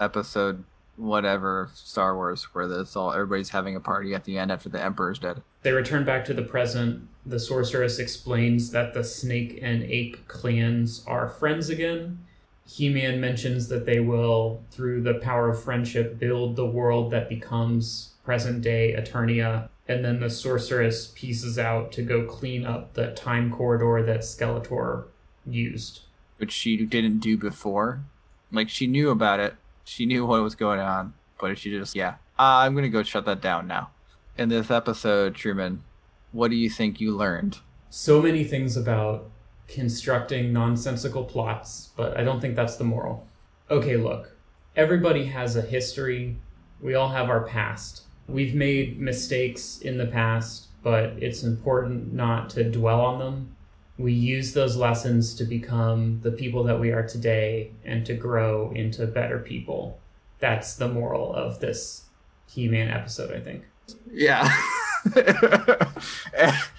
episode 0.00 0.64
whatever 1.02 1.70
Star 1.74 2.14
Wars 2.14 2.44
where 2.52 2.68
this 2.68 2.94
all 2.94 3.12
everybody's 3.12 3.50
having 3.50 3.74
a 3.74 3.80
party 3.80 4.14
at 4.14 4.24
the 4.24 4.38
end 4.38 4.52
after 4.52 4.68
the 4.68 4.82
Emperor's 4.82 5.18
dead. 5.18 5.42
They 5.62 5.72
return 5.72 6.04
back 6.04 6.24
to 6.26 6.34
the 6.34 6.42
present. 6.42 7.08
The 7.26 7.40
sorceress 7.40 7.98
explains 7.98 8.70
that 8.70 8.94
the 8.94 9.04
snake 9.04 9.58
and 9.60 9.82
ape 9.82 10.26
clans 10.28 11.04
are 11.06 11.28
friends 11.28 11.68
again. 11.68 12.18
He 12.66 12.88
Man 12.88 13.20
mentions 13.20 13.68
that 13.68 13.86
they 13.86 14.00
will, 14.00 14.62
through 14.70 15.02
the 15.02 15.14
power 15.14 15.50
of 15.50 15.62
friendship, 15.62 16.18
build 16.18 16.56
the 16.56 16.66
world 16.66 17.10
that 17.10 17.28
becomes 17.28 18.14
present 18.24 18.62
day 18.62 18.94
Eternia. 18.96 19.68
And 19.88 20.04
then 20.04 20.20
the 20.20 20.30
sorceress 20.30 21.12
pieces 21.14 21.58
out 21.58 21.90
to 21.92 22.02
go 22.02 22.24
clean 22.24 22.64
up 22.64 22.94
the 22.94 23.10
time 23.12 23.50
corridor 23.50 24.02
that 24.06 24.20
Skeletor 24.20 25.04
used. 25.44 26.02
Which 26.38 26.52
she 26.52 26.84
didn't 26.84 27.18
do 27.18 27.36
before. 27.36 28.00
Like 28.52 28.68
she 28.68 28.86
knew 28.86 29.10
about 29.10 29.40
it. 29.40 29.54
She 29.84 30.06
knew 30.06 30.24
what 30.26 30.42
was 30.42 30.54
going 30.54 30.80
on. 30.80 31.14
But 31.42 31.58
she 31.58 31.70
just 31.70 31.96
yeah. 31.96 32.14
Uh, 32.38 32.62
I'm 32.62 32.74
gonna 32.74 32.88
go 32.88 33.02
shut 33.02 33.24
that 33.26 33.40
down 33.40 33.66
now. 33.66 33.90
In 34.38 34.48
this 34.48 34.70
episode, 34.70 35.34
Truman, 35.34 35.82
what 36.30 36.50
do 36.50 36.56
you 36.56 36.70
think 36.70 37.00
you 37.00 37.16
learned? 37.16 37.58
So 37.90 38.22
many 38.22 38.44
things 38.44 38.76
about 38.76 39.28
constructing 39.66 40.52
nonsensical 40.52 41.24
plots, 41.24 41.90
but 41.96 42.16
I 42.16 42.22
don't 42.22 42.40
think 42.40 42.56
that's 42.56 42.76
the 42.76 42.84
moral. 42.84 43.26
Okay, 43.70 43.96
look, 43.96 44.36
everybody 44.76 45.26
has 45.26 45.56
a 45.56 45.62
history. 45.62 46.36
We 46.80 46.94
all 46.94 47.08
have 47.08 47.28
our 47.28 47.42
past. 47.42 48.02
We've 48.28 48.54
made 48.54 49.00
mistakes 49.00 49.78
in 49.78 49.98
the 49.98 50.06
past, 50.06 50.68
but 50.82 51.04
it's 51.18 51.42
important 51.42 52.12
not 52.12 52.50
to 52.50 52.70
dwell 52.70 53.00
on 53.00 53.18
them. 53.18 53.56
We 53.98 54.12
use 54.12 54.52
those 54.54 54.76
lessons 54.76 55.34
to 55.34 55.44
become 55.44 56.20
the 56.22 56.30
people 56.32 56.64
that 56.64 56.80
we 56.80 56.90
are 56.90 57.06
today 57.06 57.72
and 57.84 58.04
to 58.06 58.14
grow 58.14 58.72
into 58.74 59.06
better 59.06 59.38
people. 59.38 59.98
That's 60.38 60.74
the 60.74 60.88
moral 60.88 61.32
of 61.34 61.60
this 61.60 62.04
He 62.48 62.68
Man 62.68 62.88
episode, 62.88 63.32
I 63.34 63.40
think. 63.40 63.64
Yeah. 64.10 64.52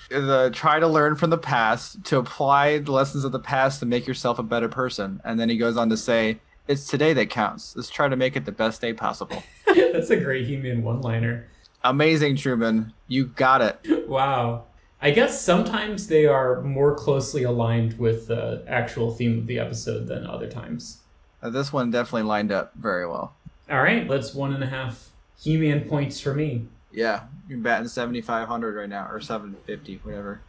the 0.10 0.50
try 0.54 0.80
to 0.80 0.88
learn 0.88 1.16
from 1.16 1.30
the 1.30 1.38
past 1.38 2.04
to 2.06 2.18
apply 2.18 2.78
the 2.80 2.92
lessons 2.92 3.24
of 3.24 3.32
the 3.32 3.40
past 3.40 3.80
to 3.80 3.86
make 3.86 4.08
yourself 4.08 4.40
a 4.40 4.44
better 4.44 4.70
person 4.70 5.20
and 5.26 5.40
then 5.40 5.50
he 5.50 5.58
goes 5.58 5.76
on 5.76 5.90
to 5.90 5.98
say 5.98 6.40
it's 6.68 6.88
today 6.88 7.12
that 7.14 7.30
counts 7.30 7.76
let's 7.76 7.90
try 7.90 8.08
to 8.08 8.16
make 8.16 8.36
it 8.38 8.46
the 8.46 8.52
best 8.52 8.80
day 8.80 8.94
possible 8.94 9.44
That's 9.66 10.10
a 10.10 10.18
great 10.18 10.46
He 10.48 10.56
Man 10.58 10.84
one 10.84 11.02
liner. 11.02 11.48
amazing 11.84 12.38
truman 12.38 12.94
you 13.08 13.26
got 13.26 13.62
it 13.62 14.08
Wow. 14.08 14.66
I 15.04 15.12
guess 15.12 15.42
sometimes 15.42 16.08
they 16.08 16.26
are 16.28 16.62
more 16.62 16.96
closely 16.96 17.44
aligned 17.44 18.00
with 18.00 18.28
the 18.28 18.64
actual 18.70 19.12
theme 19.12 19.38
of 19.38 19.48
the 19.48 19.60
episode 19.60 20.08
than 20.08 20.26
other 20.26 20.48
times. 20.48 21.00
Uh, 21.42 21.50
this 21.50 21.74
one 21.74 21.92
definitely 21.92 22.24
lined 22.24 22.54
up 22.54 22.74
very 22.76 23.06
well. 23.06 23.36
All 23.70 23.84
right, 23.84 24.08
that's 24.08 24.34
one 24.34 24.54
and 24.54 24.64
a 24.64 24.68
half 24.68 25.10
He-Man 25.38 25.90
points 25.90 26.22
for 26.22 26.34
me. 26.34 26.68
Yeah, 26.90 27.24
you're 27.50 27.60
batting 27.60 27.90
7,500 27.90 28.76
right 28.76 28.88
now, 28.88 29.10
or 29.12 29.20
750, 29.20 30.00
whatever. 30.04 30.40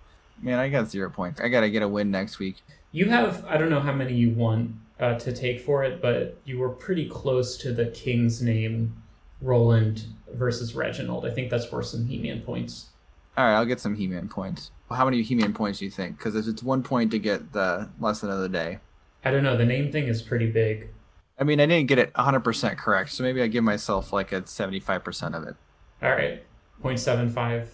Man, 0.40 0.60
I 0.60 0.68
got 0.68 0.88
zero 0.88 1.10
points. 1.10 1.40
I 1.40 1.48
gotta 1.48 1.68
get 1.68 1.82
a 1.82 1.88
win 1.88 2.12
next 2.12 2.38
week. 2.38 2.58
You 2.92 3.06
have 3.06 3.44
I 3.46 3.56
don't 3.56 3.70
know 3.70 3.80
how 3.80 3.92
many 3.92 4.14
you 4.14 4.30
want 4.30 4.70
uh, 5.00 5.18
to 5.18 5.32
take 5.32 5.62
for 5.62 5.82
it, 5.82 6.00
but 6.00 6.38
you 6.44 6.60
were 6.60 6.68
pretty 6.68 7.08
close 7.08 7.56
to 7.56 7.72
the 7.72 7.86
king's 7.86 8.40
name, 8.40 9.02
Roland 9.40 10.04
versus 10.32 10.76
Reginald. 10.76 11.26
I 11.26 11.30
think 11.30 11.50
that's 11.50 11.72
worth 11.72 11.86
some 11.86 12.06
He-Man 12.06 12.42
points. 12.42 12.90
All 13.36 13.44
right, 13.44 13.54
I'll 13.54 13.64
get 13.64 13.80
some 13.80 13.96
He-Man 13.96 14.28
points. 14.28 14.70
How 14.90 15.04
many 15.04 15.22
He-Man 15.22 15.52
points 15.54 15.80
do 15.80 15.86
you 15.86 15.90
think? 15.90 16.18
Because 16.18 16.36
if 16.36 16.46
it's 16.46 16.62
one 16.62 16.82
point 16.82 17.10
to 17.10 17.18
get 17.18 17.52
the 17.52 17.90
lesson 17.98 18.30
of 18.30 18.40
the 18.40 18.48
day. 18.48 18.78
I 19.24 19.30
don't 19.30 19.42
know. 19.42 19.56
The 19.56 19.64
name 19.64 19.90
thing 19.90 20.06
is 20.06 20.22
pretty 20.22 20.50
big. 20.50 20.90
I 21.38 21.42
mean, 21.42 21.58
I 21.60 21.66
didn't 21.66 21.88
get 21.88 21.98
it 21.98 22.12
100% 22.12 22.76
correct, 22.76 23.10
so 23.10 23.24
maybe 23.24 23.42
I 23.42 23.48
give 23.48 23.64
myself 23.64 24.12
like 24.12 24.30
a 24.30 24.42
75% 24.42 25.34
of 25.34 25.42
it. 25.44 25.56
All 26.00 26.10
right, 26.10 26.44
0.75. 26.82 27.66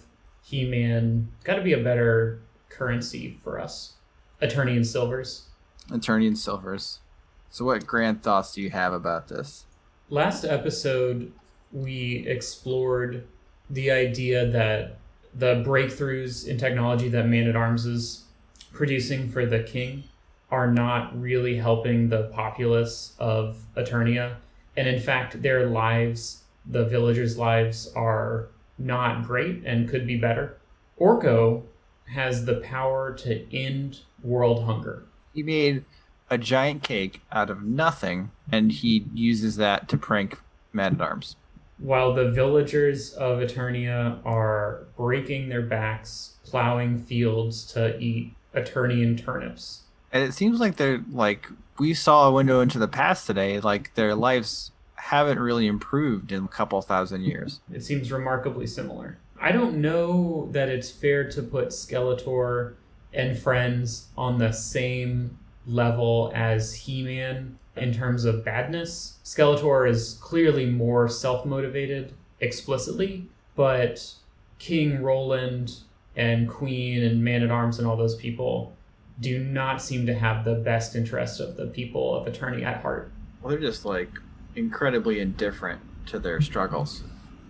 He-Man. 0.42 1.28
Got 1.44 1.56
to 1.56 1.62
be 1.62 1.74
a 1.74 1.82
better 1.82 2.40
currency 2.70 3.38
for 3.42 3.60
us. 3.60 3.94
Eternian 4.40 4.86
silvers. 4.86 5.48
Eternian 5.90 6.36
silvers. 6.36 7.00
So, 7.50 7.66
what 7.66 7.86
grand 7.86 8.22
thoughts 8.22 8.54
do 8.54 8.62
you 8.62 8.70
have 8.70 8.92
about 8.92 9.28
this? 9.28 9.66
Last 10.08 10.44
episode, 10.44 11.32
we 11.72 12.24
explored 12.26 13.26
the 13.68 13.90
idea 13.90 14.46
that 14.46 14.96
the 15.34 15.62
breakthroughs 15.66 16.46
in 16.46 16.58
technology 16.58 17.08
that 17.08 17.26
Man 17.26 17.46
at 17.46 17.56
Arms 17.56 17.86
is 17.86 18.24
producing 18.72 19.28
for 19.28 19.46
the 19.46 19.62
king 19.62 20.04
are 20.50 20.70
not 20.70 21.18
really 21.18 21.56
helping 21.56 22.08
the 22.08 22.24
populace 22.32 23.14
of 23.18 23.58
Eternia. 23.76 24.36
And 24.76 24.88
in 24.88 25.00
fact, 25.00 25.42
their 25.42 25.66
lives, 25.66 26.42
the 26.66 26.84
villagers' 26.84 27.38
lives, 27.38 27.92
are 27.94 28.48
not 28.78 29.24
great 29.24 29.62
and 29.64 29.88
could 29.88 30.06
be 30.06 30.16
better. 30.16 30.56
Orko 30.98 31.62
has 32.06 32.44
the 32.44 32.56
power 32.56 33.12
to 33.14 33.56
end 33.56 34.00
world 34.22 34.64
hunger. 34.64 35.04
He 35.32 35.42
made 35.42 35.84
a 36.28 36.38
giant 36.38 36.82
cake 36.82 37.20
out 37.30 37.50
of 37.50 37.62
nothing, 37.62 38.30
and 38.50 38.72
he 38.72 39.06
uses 39.14 39.56
that 39.56 39.88
to 39.88 39.96
prank 39.96 40.40
Man 40.72 40.94
at 40.94 41.00
Arms. 41.00 41.36
While 41.80 42.14
the 42.14 42.30
villagers 42.30 43.12
of 43.14 43.38
Eternia 43.38 44.20
are 44.24 44.86
breaking 44.96 45.48
their 45.48 45.62
backs, 45.62 46.36
plowing 46.44 46.98
fields 46.98 47.64
to 47.72 47.98
eat 47.98 48.34
Eternian 48.54 49.22
turnips. 49.22 49.82
And 50.12 50.22
it 50.22 50.34
seems 50.34 50.60
like 50.60 50.76
they're 50.76 51.02
like 51.10 51.48
we 51.78 51.94
saw 51.94 52.28
a 52.28 52.32
window 52.32 52.60
into 52.60 52.78
the 52.78 52.88
past 52.88 53.26
today. 53.26 53.60
Like 53.60 53.94
their 53.94 54.14
lives 54.14 54.72
haven't 54.96 55.38
really 55.38 55.66
improved 55.66 56.30
in 56.32 56.44
a 56.44 56.48
couple 56.48 56.80
thousand 56.82 57.22
years. 57.22 57.60
It 57.72 57.82
seems 57.82 58.12
remarkably 58.12 58.66
similar. 58.66 59.18
I 59.40 59.52
don't 59.52 59.80
know 59.80 60.48
that 60.52 60.68
it's 60.68 60.90
fair 60.90 61.28
to 61.30 61.42
put 61.42 61.68
Skeletor 61.68 62.74
and 63.12 63.38
friends 63.38 64.08
on 64.16 64.38
the 64.38 64.52
same 64.52 65.38
level 65.70 66.32
as 66.34 66.74
He 66.74 67.02
Man 67.02 67.58
in 67.76 67.92
terms 67.92 68.24
of 68.24 68.44
badness. 68.44 69.18
Skeletor 69.24 69.88
is 69.88 70.18
clearly 70.20 70.66
more 70.66 71.08
self 71.08 71.46
motivated 71.46 72.12
explicitly, 72.40 73.26
but 73.54 74.14
King 74.58 75.02
Roland 75.02 75.78
and 76.16 76.48
Queen 76.48 77.02
and 77.02 77.22
Man 77.22 77.42
at 77.42 77.50
Arms 77.50 77.78
and 77.78 77.86
all 77.86 77.96
those 77.96 78.16
people 78.16 78.76
do 79.20 79.42
not 79.42 79.82
seem 79.82 80.06
to 80.06 80.14
have 80.14 80.44
the 80.44 80.54
best 80.54 80.96
interest 80.96 81.40
of 81.40 81.56
the 81.56 81.66
people 81.66 82.14
of 82.14 82.32
Eternia 82.32 82.64
at 82.64 82.82
heart. 82.82 83.12
Well, 83.42 83.50
they're 83.50 83.60
just 83.60 83.84
like 83.84 84.10
incredibly 84.56 85.20
indifferent 85.20 85.80
to 86.06 86.18
their 86.18 86.40
struggles. 86.40 87.02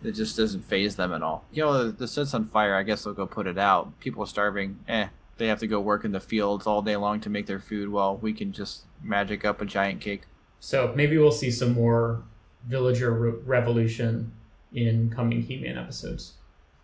It 0.03 0.13
just 0.13 0.37
doesn't 0.37 0.63
phase 0.63 0.97
them 0.97 1.13
at 1.13 1.23
all. 1.23 1.45
You 1.53 1.65
know, 1.65 1.85
the, 1.85 1.93
the 1.93 2.09
set's 2.09 2.35
on 2.35 2.47
fire. 2.47 2.75
I 2.75 2.83
guess 2.83 3.05
they'll 3.05 3.15
go 3.15 3.27
put 3.27 3.47
it 3.47 3.59
out. 3.59 3.99
People 4.01 4.23
are 4.25 4.27
starving. 4.27 4.79
Eh, 4.89 5.09
they 5.41 5.49
have 5.49 5.59
to 5.59 5.67
go 5.67 5.81
work 5.81 6.05
in 6.05 6.13
the 6.13 6.21
fields 6.21 6.67
all 6.67 6.83
day 6.83 6.97
long 6.97 7.19
to 7.19 7.31
make 7.31 7.47
their 7.47 7.59
food. 7.59 7.89
while 7.89 8.17
we 8.19 8.33
can 8.33 8.53
just 8.53 8.83
magic 9.03 9.43
up 9.45 9.61
a 9.63 9.65
giant 9.65 10.01
cake. 10.01 10.25
So 10.61 10.93
maybe 10.95 11.17
we'll 11.17 11.33
see 11.33 11.51
some 11.51 11.73
more 11.73 12.23
villager 12.69 13.11
re- 13.11 13.41
revolution 13.47 14.33
in 14.75 15.09
coming 15.09 15.41
He-Man 15.41 15.79
episodes. 15.79 16.35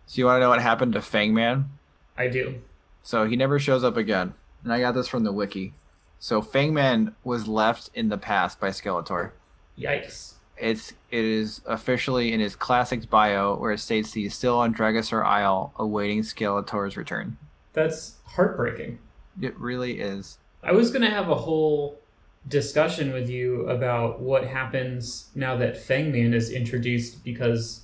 So 0.07 0.17
you 0.17 0.25
want 0.25 0.37
to 0.37 0.39
know 0.39 0.49
what 0.49 0.61
happened 0.61 0.93
to 0.93 0.99
Fangman? 0.99 1.65
I 2.17 2.27
do. 2.27 2.55
So 3.03 3.27
he 3.27 3.35
never 3.35 3.59
shows 3.59 3.83
up 3.83 3.95
again. 3.95 4.33
And 4.63 4.73
I 4.73 4.79
got 4.79 4.95
this 4.95 5.07
from 5.07 5.23
the 5.23 5.31
wiki. 5.31 5.75
So 6.17 6.41
Fangman 6.41 7.13
was 7.23 7.47
left 7.47 7.91
in 7.93 8.09
the 8.09 8.17
past 8.17 8.59
by 8.59 8.69
Skeletor. 8.69 9.31
Yikes. 9.77 10.33
It's 10.57 10.93
it 11.11 11.23
is 11.23 11.61
officially 11.67 12.33
in 12.33 12.39
his 12.39 12.55
classics 12.55 13.05
bio 13.05 13.55
where 13.55 13.73
it 13.73 13.79
states 13.79 14.13
he's 14.13 14.33
still 14.33 14.57
on 14.57 14.73
Dragosaur 14.73 15.23
Isle 15.23 15.73
awaiting 15.75 16.23
Skeletor's 16.23 16.97
return. 16.97 17.37
That's 17.73 18.16
heartbreaking. 18.27 18.99
It 19.41 19.57
really 19.59 19.99
is. 19.99 20.37
I 20.63 20.71
was 20.71 20.91
going 20.91 21.03
to 21.03 21.09
have 21.09 21.29
a 21.29 21.35
whole 21.35 21.99
discussion 22.47 23.13
with 23.13 23.29
you 23.29 23.67
about 23.67 24.19
what 24.19 24.45
happens 24.45 25.29
now 25.35 25.57
that 25.57 25.75
Fangman 25.75 26.33
is 26.33 26.49
introduced 26.49 27.23
because 27.23 27.81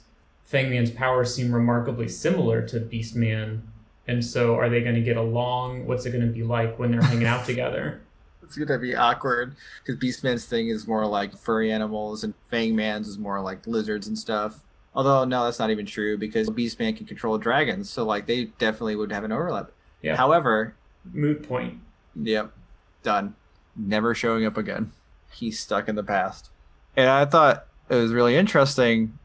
Fangman's 0.49 0.91
powers 0.91 1.33
seem 1.33 1.53
remarkably 1.53 2.07
similar 2.07 2.65
to 2.67 2.79
Beastman. 2.79 3.61
And 4.07 4.23
so 4.23 4.55
are 4.55 4.69
they 4.69 4.81
going 4.81 4.95
to 4.95 5.01
get 5.01 5.17
along? 5.17 5.87
What's 5.87 6.05
it 6.05 6.11
going 6.11 6.25
to 6.25 6.31
be 6.31 6.43
like 6.43 6.77
when 6.77 6.91
they're 6.91 7.01
hanging 7.01 7.27
out 7.27 7.45
together? 7.45 8.01
It's 8.43 8.57
gonna 8.57 8.77
be 8.77 8.95
awkward 8.95 9.55
because 9.83 9.99
Beastman's 9.99 10.45
thing 10.45 10.67
is 10.67 10.85
more 10.85 11.07
like 11.07 11.35
furry 11.35 11.71
animals 11.71 12.23
and 12.23 12.35
Fangman's 12.51 13.07
is 13.07 13.17
more 13.17 13.41
like 13.41 13.65
lizards 13.65 14.05
and 14.05 14.19
stuff. 14.19 14.63
Although 14.93 15.25
no, 15.25 15.45
that's 15.45 15.57
not 15.57 15.71
even 15.71 15.87
true 15.87 16.17
because 16.17 16.49
Beastman 16.49 16.95
can 16.95 17.07
control 17.07 17.37
dragons, 17.39 17.89
so 17.89 18.05
like 18.05 18.27
they 18.27 18.45
definitely 18.59 18.95
would 18.95 19.11
have 19.11 19.23
an 19.23 19.31
overlap. 19.31 19.71
Yeah. 20.03 20.15
However, 20.15 20.75
Moot 21.11 21.47
point. 21.47 21.79
Yep. 22.15 22.53
Done. 23.01 23.35
Never 23.75 24.13
showing 24.13 24.45
up 24.45 24.57
again. 24.57 24.91
He's 25.31 25.59
stuck 25.59 25.89
in 25.89 25.95
the 25.95 26.03
past. 26.03 26.51
And 26.95 27.09
I 27.09 27.25
thought 27.25 27.65
it 27.89 27.95
was 27.95 28.13
really 28.13 28.35
interesting. 28.35 29.17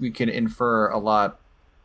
We 0.00 0.10
can 0.10 0.28
infer 0.28 0.88
a 0.88 0.98
lot 0.98 1.38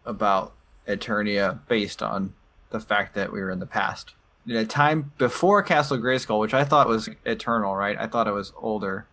about 0.05 0.53
Eternia 0.87 1.59
based 1.67 2.01
on 2.01 2.33
the 2.71 2.79
fact 2.79 3.13
that 3.15 3.31
we 3.31 3.39
were 3.39 3.51
in 3.51 3.59
the 3.59 3.67
past. 3.67 4.13
In 4.47 4.55
a 4.55 4.65
time 4.65 5.11
before 5.17 5.61
Castle 5.61 5.97
Grayskull, 5.97 6.39
which 6.39 6.53
I 6.53 6.63
thought 6.63 6.87
was 6.87 7.09
eternal, 7.25 7.75
right? 7.75 7.97
I 7.99 8.07
thought 8.07 8.27
it 8.27 8.33
was 8.33 8.53
older. 8.57 9.05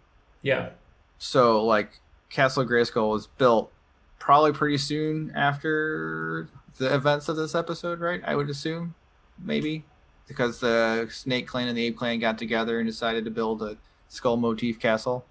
Yeah. 0.42 0.70
So, 1.18 1.62
like, 1.64 2.00
Castle 2.30 2.64
Grayskull 2.64 3.10
was 3.10 3.26
built 3.26 3.72
probably 4.18 4.52
pretty 4.52 4.78
soon 4.78 5.32
after 5.34 6.48
the 6.78 6.94
events 6.94 7.28
of 7.28 7.36
this 7.36 7.54
episode, 7.54 8.00
right? 8.00 8.22
I 8.24 8.36
would 8.36 8.48
assume. 8.48 8.94
Maybe 9.38 9.84
because 10.26 10.60
the 10.60 11.08
Snake 11.10 11.46
Clan 11.46 11.68
and 11.68 11.76
the 11.76 11.86
Ape 11.86 11.98
Clan 11.98 12.18
got 12.18 12.38
together 12.38 12.78
and 12.78 12.88
decided 12.88 13.24
to 13.24 13.30
build 13.30 13.62
a 13.62 13.76
skull 14.08 14.36
motif 14.36 14.80
castle. 14.80 15.26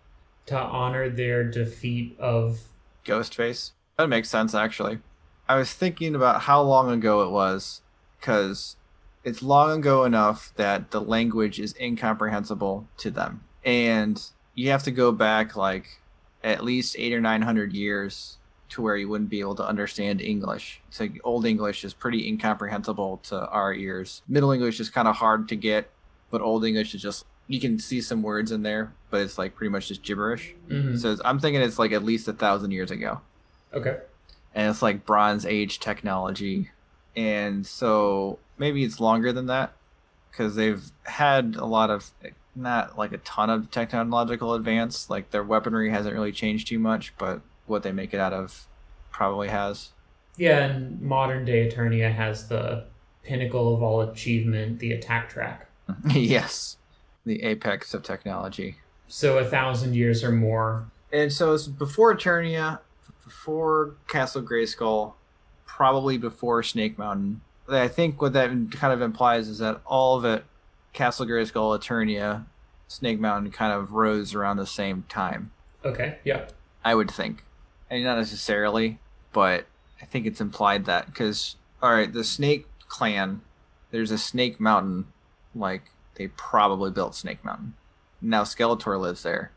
To 0.48 0.58
honor 0.58 1.10
their 1.10 1.44
defeat 1.44 2.18
of. 2.20 2.62
Ghostface. 3.06 3.72
That 3.98 4.10
makes 4.10 4.30
sense, 4.30 4.54
actually. 4.54 5.00
I 5.48 5.58
was 5.58 5.74
thinking 5.74 6.16
about 6.16 6.42
how 6.42 6.62
long 6.62 6.90
ago 6.90 7.24
it 7.24 7.32
was, 7.32 7.82
because 8.20 8.76
it's 9.24 9.42
long 9.42 9.80
ago 9.80 10.04
enough 10.04 10.54
that 10.56 10.92
the 10.92 11.02
language 11.02 11.60
is 11.60 11.76
incomprehensible 11.80 12.88
to 12.98 13.12
them. 13.12 13.44
And 13.66 14.22
you 14.54 14.70
have 14.70 14.84
to 14.84 14.92
go 14.92 15.12
back 15.12 15.56
like 15.56 16.00
at 16.44 16.64
least 16.64 16.96
eight 17.00 17.14
or 17.14 17.22
nine 17.22 17.42
hundred 17.42 17.74
years 17.74 18.38
to 18.74 18.82
where 18.82 18.98
you 18.98 19.08
wouldn't 19.08 19.30
be 19.30 19.40
able 19.40 19.54
to 19.56 19.66
understand 19.66 20.20
English. 20.20 20.82
So 20.90 21.08
Old 21.24 21.46
English 21.46 21.84
is 21.86 21.94
pretty 21.94 22.28
incomprehensible 22.28 23.18
to 23.30 23.48
our 23.50 23.74
ears. 23.74 24.22
Middle 24.28 24.52
English 24.52 24.80
is 24.80 24.90
kind 24.90 25.08
of 25.08 25.18
hard 25.18 25.48
to 25.50 25.56
get, 25.56 25.90
but 26.32 26.42
Old 26.42 26.66
English 26.66 26.96
is 26.96 27.02
just 27.02 27.26
you 27.48 27.60
can 27.60 27.78
see 27.78 28.02
some 28.02 28.24
words 28.24 28.52
in 28.52 28.64
there, 28.64 28.94
but 29.12 29.22
it's 29.22 29.38
like 29.38 29.54
pretty 29.56 29.70
much 29.70 29.90
just 29.90 30.02
gibberish. 30.02 30.56
Mhm. 30.70 30.98
So 31.00 31.18
I'm 31.24 31.40
thinking 31.40 31.62
it's 31.62 31.78
like 31.78 31.92
at 31.92 32.04
least 32.04 32.28
a 32.28 32.34
thousand 32.34 32.72
years 32.72 32.90
ago, 32.90 33.22
Okay. 33.74 33.98
and 34.56 34.70
it's 34.72 34.82
like 34.82 35.06
Bronze 35.06 35.46
Age 35.46 35.80
technology, 35.80 36.72
and 37.16 37.68
so 37.68 38.40
maybe 38.58 38.84
it's 38.84 39.00
longer 39.00 39.32
than 39.34 39.46
that 39.48 39.74
because 40.32 40.56
they've 40.56 40.84
had 41.04 41.56
a 41.60 41.66
lot 41.66 41.90
of 41.92 42.10
not 42.56 42.98
like 42.98 43.12
a 43.12 43.18
ton 43.20 43.50
of 43.52 43.70
technological 43.70 44.54
advance. 44.56 45.10
Like 45.10 45.30
their 45.32 45.44
weaponry 45.44 45.90
hasn't 45.92 46.16
really 46.16 46.32
changed 46.32 46.68
too 46.70 46.80
much, 46.80 47.14
but 47.20 47.42
what 47.66 47.84
they 47.84 47.92
make 47.92 48.14
it 48.14 48.20
out 48.20 48.34
of 48.34 48.68
probably 49.12 49.48
has. 49.50 49.92
Yeah, 50.38 50.66
and 50.66 51.02
modern 51.02 51.46
day 51.46 51.70
Eternia 51.70 52.14
has 52.14 52.48
the 52.48 52.86
pinnacle 53.24 53.74
of 53.74 53.82
all 53.82 54.02
achievement, 54.02 54.80
the 54.80 54.94
attack 54.94 55.30
track. 55.30 55.70
yes, 56.10 56.78
the 57.26 57.44
apex 57.44 57.94
of 57.94 58.04
technology. 58.04 58.78
So 59.08 59.38
a 59.38 59.46
thousand 59.46 59.96
years 59.96 60.24
or 60.24 60.32
more. 60.32 60.88
And 61.12 61.32
so 61.32 61.54
it's 61.54 61.68
before 61.68 62.16
Eternia, 62.16 62.80
before 63.24 63.96
Castle 64.08 64.42
Grayskull, 64.42 65.14
probably 65.66 66.18
before 66.18 66.64
Snake 66.64 66.98
Mountain. 66.98 67.42
I 67.70 67.88
think 67.88 68.22
what 68.22 68.34
that 68.34 68.50
kind 68.72 68.94
of 68.94 69.02
implies 69.02 69.48
is 69.48 69.60
that 69.60 69.82
all 69.86 70.18
of 70.18 70.26
it, 70.26 70.44
Castle 70.92 71.26
Grayskull, 71.26 71.78
Eternia, 71.78 72.46
Snake 72.88 73.20
Mountain 73.20 73.52
kind 73.52 73.72
of 73.72 73.94
rose 73.94 74.34
around 74.34 74.58
the 74.58 74.68
same 74.68 75.06
time. 75.08 75.52
Okay, 75.86 76.18
yeah. 76.24 76.48
I 76.84 76.96
would 76.96 77.10
think. 77.10 77.44
Not 78.02 78.18
necessarily, 78.18 79.00
but 79.32 79.66
I 80.02 80.06
think 80.06 80.26
it's 80.26 80.42
implied 80.42 80.86
that 80.86 81.08
because 81.08 81.56
all 81.82 81.94
right, 81.94 82.12
the 82.12 82.24
Snake 82.24 82.66
Clan, 82.88 83.42
there's 83.92 84.12
a 84.12 84.18
Snake 84.18 84.60
Mountain, 84.60 85.06
like 85.54 85.84
they 86.16 86.30
probably 86.30 86.92
built 86.92 87.14
Snake 87.14 87.44
Mountain. 87.44 87.74
Now 88.22 88.44
Skeletor 88.44 89.00
lives 89.00 89.24
there. 89.24 89.52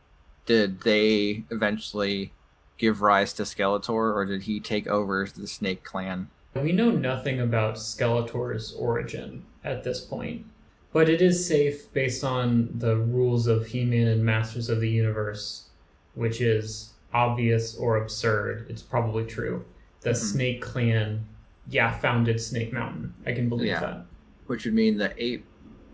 Did 0.44 0.82
they 0.82 1.44
eventually 1.50 2.32
give 2.78 3.00
rise 3.00 3.32
to 3.34 3.44
Skeletor, 3.44 4.14
or 4.14 4.24
did 4.24 4.42
he 4.42 4.60
take 4.60 4.86
over 4.86 5.26
the 5.26 5.46
Snake 5.46 5.84
Clan? 5.84 6.28
We 6.54 6.72
know 6.72 6.90
nothing 6.90 7.40
about 7.40 7.74
Skeletor's 7.76 8.72
origin 8.74 9.44
at 9.62 9.84
this 9.84 10.00
point, 10.00 10.46
but 10.92 11.08
it 11.08 11.20
is 11.22 11.46
safe 11.46 11.92
based 11.92 12.24
on 12.24 12.70
the 12.74 12.96
rules 12.96 13.46
of 13.46 13.66
He 13.66 13.84
Man 13.84 14.08
and 14.08 14.24
Masters 14.24 14.68
of 14.68 14.80
the 14.80 14.88
Universe, 14.88 15.68
which 16.14 16.40
is 16.40 16.94
obvious 17.12 17.76
or 17.76 17.96
absurd. 17.96 18.66
It's 18.68 18.82
probably 18.82 19.24
true. 19.24 19.64
The 20.02 20.10
Mhm. 20.10 20.16
Snake 20.16 20.62
Clan, 20.62 21.26
yeah, 21.68 21.92
founded 21.98 22.40
Snake 22.40 22.72
Mountain. 22.72 23.14
I 23.24 23.32
can 23.32 23.48
believe 23.48 23.68
Yeah. 23.68 23.80
that. 23.80 24.06
Which 24.46 24.64
would 24.64 24.74
mean 24.74 24.98
the 24.98 25.12
Ape 25.22 25.44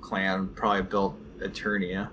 Clan 0.01 0.49
probably 0.49 0.83
built 0.83 1.17
Eternia. 1.39 2.09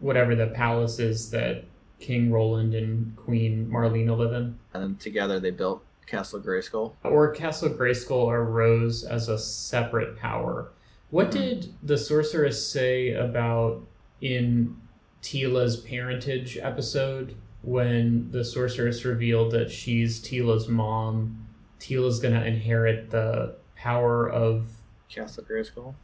Whatever 0.00 0.34
the 0.34 0.48
palace 0.48 0.98
is 0.98 1.30
that 1.30 1.64
King 2.00 2.30
Randor 2.30 2.76
and 2.76 3.16
Queen 3.16 3.68
Marlena 3.70 4.16
live 4.16 4.32
in. 4.32 4.58
And 4.74 4.82
then 4.82 4.96
together 4.96 5.38
they 5.40 5.50
built 5.50 5.82
Castle 6.06 6.40
Grayskull. 6.40 6.94
Or 7.04 7.30
Castle 7.30 7.70
Grayskull 7.70 8.28
arose 8.30 9.04
as 9.04 9.28
a 9.28 9.38
separate 9.38 10.16
power. 10.16 10.68
What 11.10 11.28
Mhm. 11.28 11.32
did 11.32 11.74
the 11.82 11.96
sorceress 11.96 12.66
say 12.66 13.12
about 13.12 13.86
in 14.20 14.76
Teela's 15.22 15.76
parentage 15.78 16.58
episode 16.58 17.34
when 17.64 18.30
the 18.30 18.44
sorceress 18.44 19.04
revealed 19.04 19.52
that 19.52 19.70
she's 19.70 20.20
Teela's 20.20 20.68
mom? 20.68 21.46
Teela's 21.80 22.20
gonna 22.20 22.42
inherit 22.42 23.10
the 23.10 23.56
power 23.76 24.28
of. 24.28 24.66
Castle 25.08 25.44
Grayskull. 25.44 25.94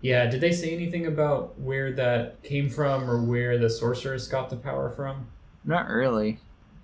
Yeah, 0.00 0.26
did 0.26 0.40
they 0.40 0.52
say 0.52 0.72
anything 0.72 1.06
about 1.06 1.58
where 1.58 1.92
that 1.92 2.42
came 2.42 2.70
from 2.70 3.10
or 3.10 3.22
where 3.22 3.58
the 3.58 3.68
sorceress 3.68 4.26
got 4.28 4.48
the 4.48 4.56
power 4.56 4.90
from? 4.90 5.28
Not 5.64 5.88
really, 5.88 6.38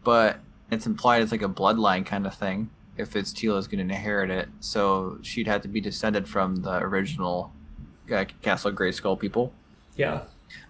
but 0.04 0.40
it's 0.70 0.86
implied 0.86 1.22
it's 1.22 1.32
like 1.32 1.42
a 1.42 1.48
bloodline 1.48 2.04
kind 2.04 2.26
of 2.26 2.34
thing. 2.34 2.70
If 2.96 3.16
it's 3.16 3.32
Teela's 3.32 3.68
going 3.68 3.86
to 3.86 3.94
inherit 3.94 4.30
it, 4.30 4.48
so 4.60 5.18
she'd 5.22 5.46
have 5.46 5.62
to 5.62 5.68
be 5.68 5.80
descended 5.80 6.28
from 6.28 6.56
the 6.56 6.78
original 6.78 7.52
uh, 8.12 8.24
Castle 8.42 8.72
Grayskull 8.72 9.18
people. 9.18 9.52
Yeah. 9.96 10.22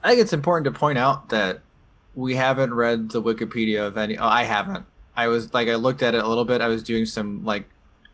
I 0.03 0.11
think 0.11 0.21
it's 0.21 0.33
important 0.33 0.73
to 0.73 0.79
point 0.79 0.99
out 0.99 1.29
that 1.29 1.61
we 2.17 2.35
haven't 2.35 2.75
read 2.75 3.11
the 3.11 3.23
Wikipedia 3.23 3.87
of 3.87 3.97
any. 3.97 4.19
Oh, 4.19 4.27
I 4.27 4.43
haven't. 4.43 4.85
I 5.15 5.29
was 5.29 5.55
like, 5.55 5.69
I 5.69 5.77
looked 5.77 6.03
at 6.03 6.15
it 6.15 6.25
a 6.25 6.29
little 6.29 6.45
bit. 6.45 6.61
I 6.61 6.69
was 6.69 6.83
doing 6.83 7.07
some 7.07 7.45
like 7.45 7.69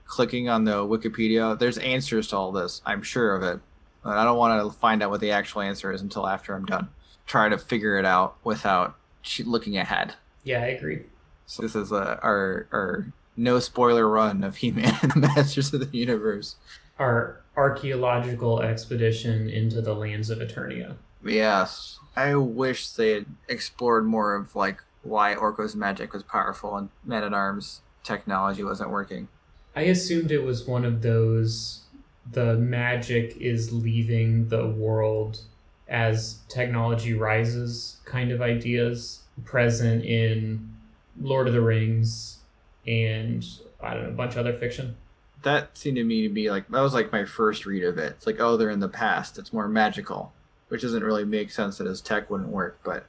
clicking 0.05 0.49
on 0.49 0.65
the 0.65 0.85
Wikipedia. 0.85 1.59
There's 1.59 1.79
answers 1.79 2.29
to 2.29 2.37
all 2.37 2.53
this. 2.53 2.83
I'm 2.85 3.03
sure 3.03 3.35
of 3.35 3.43
it, 3.43 3.61
but 4.05 4.19
I 4.19 4.25
don't 4.25 4.37
want 4.37 4.62
to 4.62 4.79
find 4.79 5.03
out 5.03 5.11
what 5.11 5.21
the 5.21 5.31
actual 5.31 5.62
answer 5.62 5.91
is 5.93 6.03
until 6.03 6.27
after 6.27 6.55
I'm 6.55 6.67
done. 6.67 6.88
Try 7.27 7.49
to 7.49 7.57
figure 7.57 7.97
it 7.99 8.05
out 8.05 8.37
without 8.45 8.97
looking 9.45 9.77
ahead. 9.79 10.15
Yeah, 10.43 10.62
I 10.62 10.67
agree. 10.67 11.05
So 11.47 11.62
this 11.62 11.77
is 11.77 11.93
uh, 11.93 12.19
our 12.23 12.67
our 12.73 13.07
no 13.37 13.61
spoiler 13.61 14.09
run 14.09 14.43
of 14.43 14.57
He-Man 14.57 14.95
and 15.03 15.12
the 15.12 15.21
Masters 15.37 15.73
of 15.73 15.81
the 15.81 15.97
Universe. 15.97 16.57
Our 16.99 17.41
archaeological 17.57 18.62
expedition 18.62 19.49
into 19.49 19.81
the 19.81 19.95
lands 19.95 20.29
of 20.29 20.38
Eternia. 20.38 20.97
Yes, 21.25 21.99
I 22.16 22.35
wish 22.35 22.88
they 22.88 23.12
had 23.12 23.27
explored 23.48 24.05
more 24.05 24.35
of 24.35 24.55
like 24.55 24.83
why 25.03 25.35
Orko's 25.35 25.75
magic 25.75 26.12
was 26.12 26.22
powerful 26.22 26.77
and 26.77 26.90
Man 27.05 27.25
at 27.25 27.35
Arms 27.35 27.81
technology 28.03 28.62
wasn't 28.62 28.90
working. 28.90 29.29
I 29.75 29.83
assumed 29.83 30.31
it 30.31 30.44
was 30.44 30.66
one 30.66 30.85
of 30.85 31.03
those 31.03 31.83
the 32.31 32.55
magic 32.55 33.37
is 33.38 33.72
leaving 33.72 34.48
the 34.48 34.68
world 34.68 35.40
as 35.88 36.38
technology 36.48 37.14
rises 37.14 37.98
kind 38.05 38.31
of 38.31 38.40
ideas 38.40 39.22
present 39.44 40.05
in 40.05 40.75
Lord 41.20 41.48
of 41.48 41.55
the 41.55 41.61
Rings 41.61 42.38
and 42.87 43.44
I 43.81 43.94
don't 43.94 44.05
know, 44.05 44.09
a 44.11 44.12
bunch 44.12 44.33
of 44.33 44.38
other 44.38 44.53
fiction. 44.53 44.96
That 45.42 45.77
seemed 45.77 45.96
to 45.96 46.05
me 46.05 46.22
to 46.22 46.33
be 46.33 46.51
like 46.51 46.68
that 46.68 46.81
was 46.81 46.94
like 46.94 47.11
my 47.11 47.25
first 47.25 47.66
read 47.66 47.83
of 47.83 47.98
it. 47.98 48.12
It's 48.12 48.27
like 48.27 48.40
oh 48.40 48.57
they're 48.57 48.70
in 48.70 48.81
the 48.81 48.88
past. 48.88 49.38
It's 49.38 49.53
more 49.53 49.68
magical, 49.68 50.33
which 50.73 50.81
doesn't 50.81 51.05
really 51.05 51.27
make 51.27 51.51
sense 51.51 51.77
that 51.77 51.87
his 51.87 52.01
tech 52.01 52.31
wouldn't 52.31 52.49
work, 52.49 52.81
but 52.83 53.05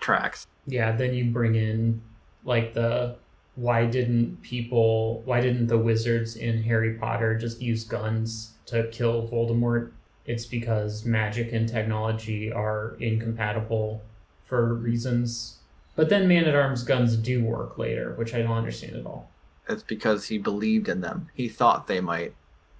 tracks. 0.00 0.48
Yeah, 0.66 0.90
then 0.90 1.14
you 1.14 1.26
bring 1.26 1.54
in 1.54 2.02
like 2.42 2.74
the 2.74 3.14
why 3.54 3.86
didn't 3.86 4.42
people 4.42 5.22
why 5.24 5.40
didn't 5.40 5.68
the 5.68 5.78
wizards 5.78 6.34
in 6.34 6.64
Harry 6.64 6.94
Potter 6.94 7.38
just 7.38 7.62
use 7.62 7.84
guns 7.84 8.54
to 8.66 8.88
kill 8.88 9.28
Voldemort? 9.28 9.92
It's 10.26 10.44
because 10.44 11.04
magic 11.04 11.52
and 11.52 11.68
technology 11.68 12.52
are 12.52 12.96
incompatible 12.98 14.02
for 14.44 14.74
reasons. 14.74 15.58
But 15.94 16.08
then 16.08 16.26
Man 16.26 16.46
at 16.46 16.56
Arms 16.56 16.82
guns 16.82 17.16
do 17.16 17.44
work 17.44 17.78
later, 17.78 18.14
which 18.14 18.34
I 18.34 18.42
don't 18.42 18.56
understand 18.56 18.96
at 18.96 19.06
all. 19.06 19.30
It's 19.68 19.84
because 19.84 20.26
he 20.26 20.38
believed 20.38 20.88
in 20.88 21.00
them. 21.00 21.30
He 21.32 21.48
thought 21.48 21.86
they 21.86 22.00
might, 22.00 22.34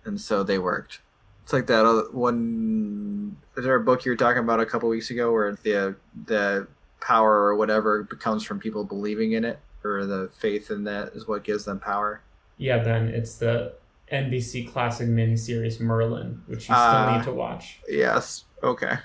and 0.04 0.20
so 0.20 0.42
they 0.42 0.58
worked. 0.58 1.02
It's 1.44 1.52
like 1.52 1.68
that 1.68 1.86
other 1.86 2.10
one. 2.10 3.13
Is 3.56 3.64
there 3.64 3.74
a 3.76 3.80
book 3.80 4.04
you 4.04 4.10
were 4.12 4.16
talking 4.16 4.40
about 4.40 4.60
a 4.60 4.66
couple 4.66 4.88
weeks 4.88 5.10
ago 5.10 5.32
where 5.32 5.56
the 5.62 5.94
the 6.26 6.66
power 7.00 7.32
or 7.46 7.56
whatever 7.56 8.04
comes 8.04 8.42
from 8.44 8.58
people 8.58 8.84
believing 8.84 9.32
in 9.32 9.44
it, 9.44 9.58
or 9.84 10.06
the 10.06 10.30
faith 10.38 10.70
in 10.70 10.84
that 10.84 11.12
is 11.14 11.28
what 11.28 11.44
gives 11.44 11.64
them 11.64 11.78
power? 11.78 12.20
Yeah, 12.56 12.82
Ben, 12.82 13.08
it's 13.08 13.36
the 13.36 13.74
NBC 14.12 14.70
classic 14.72 15.08
miniseries 15.08 15.80
Merlin, 15.80 16.42
which 16.46 16.60
you 16.68 16.74
still 16.74 16.76
Ah. 16.76 17.16
need 17.16 17.24
to 17.24 17.32
watch. 17.32 17.80
Yes. 17.88 18.44
Okay. 18.62 18.96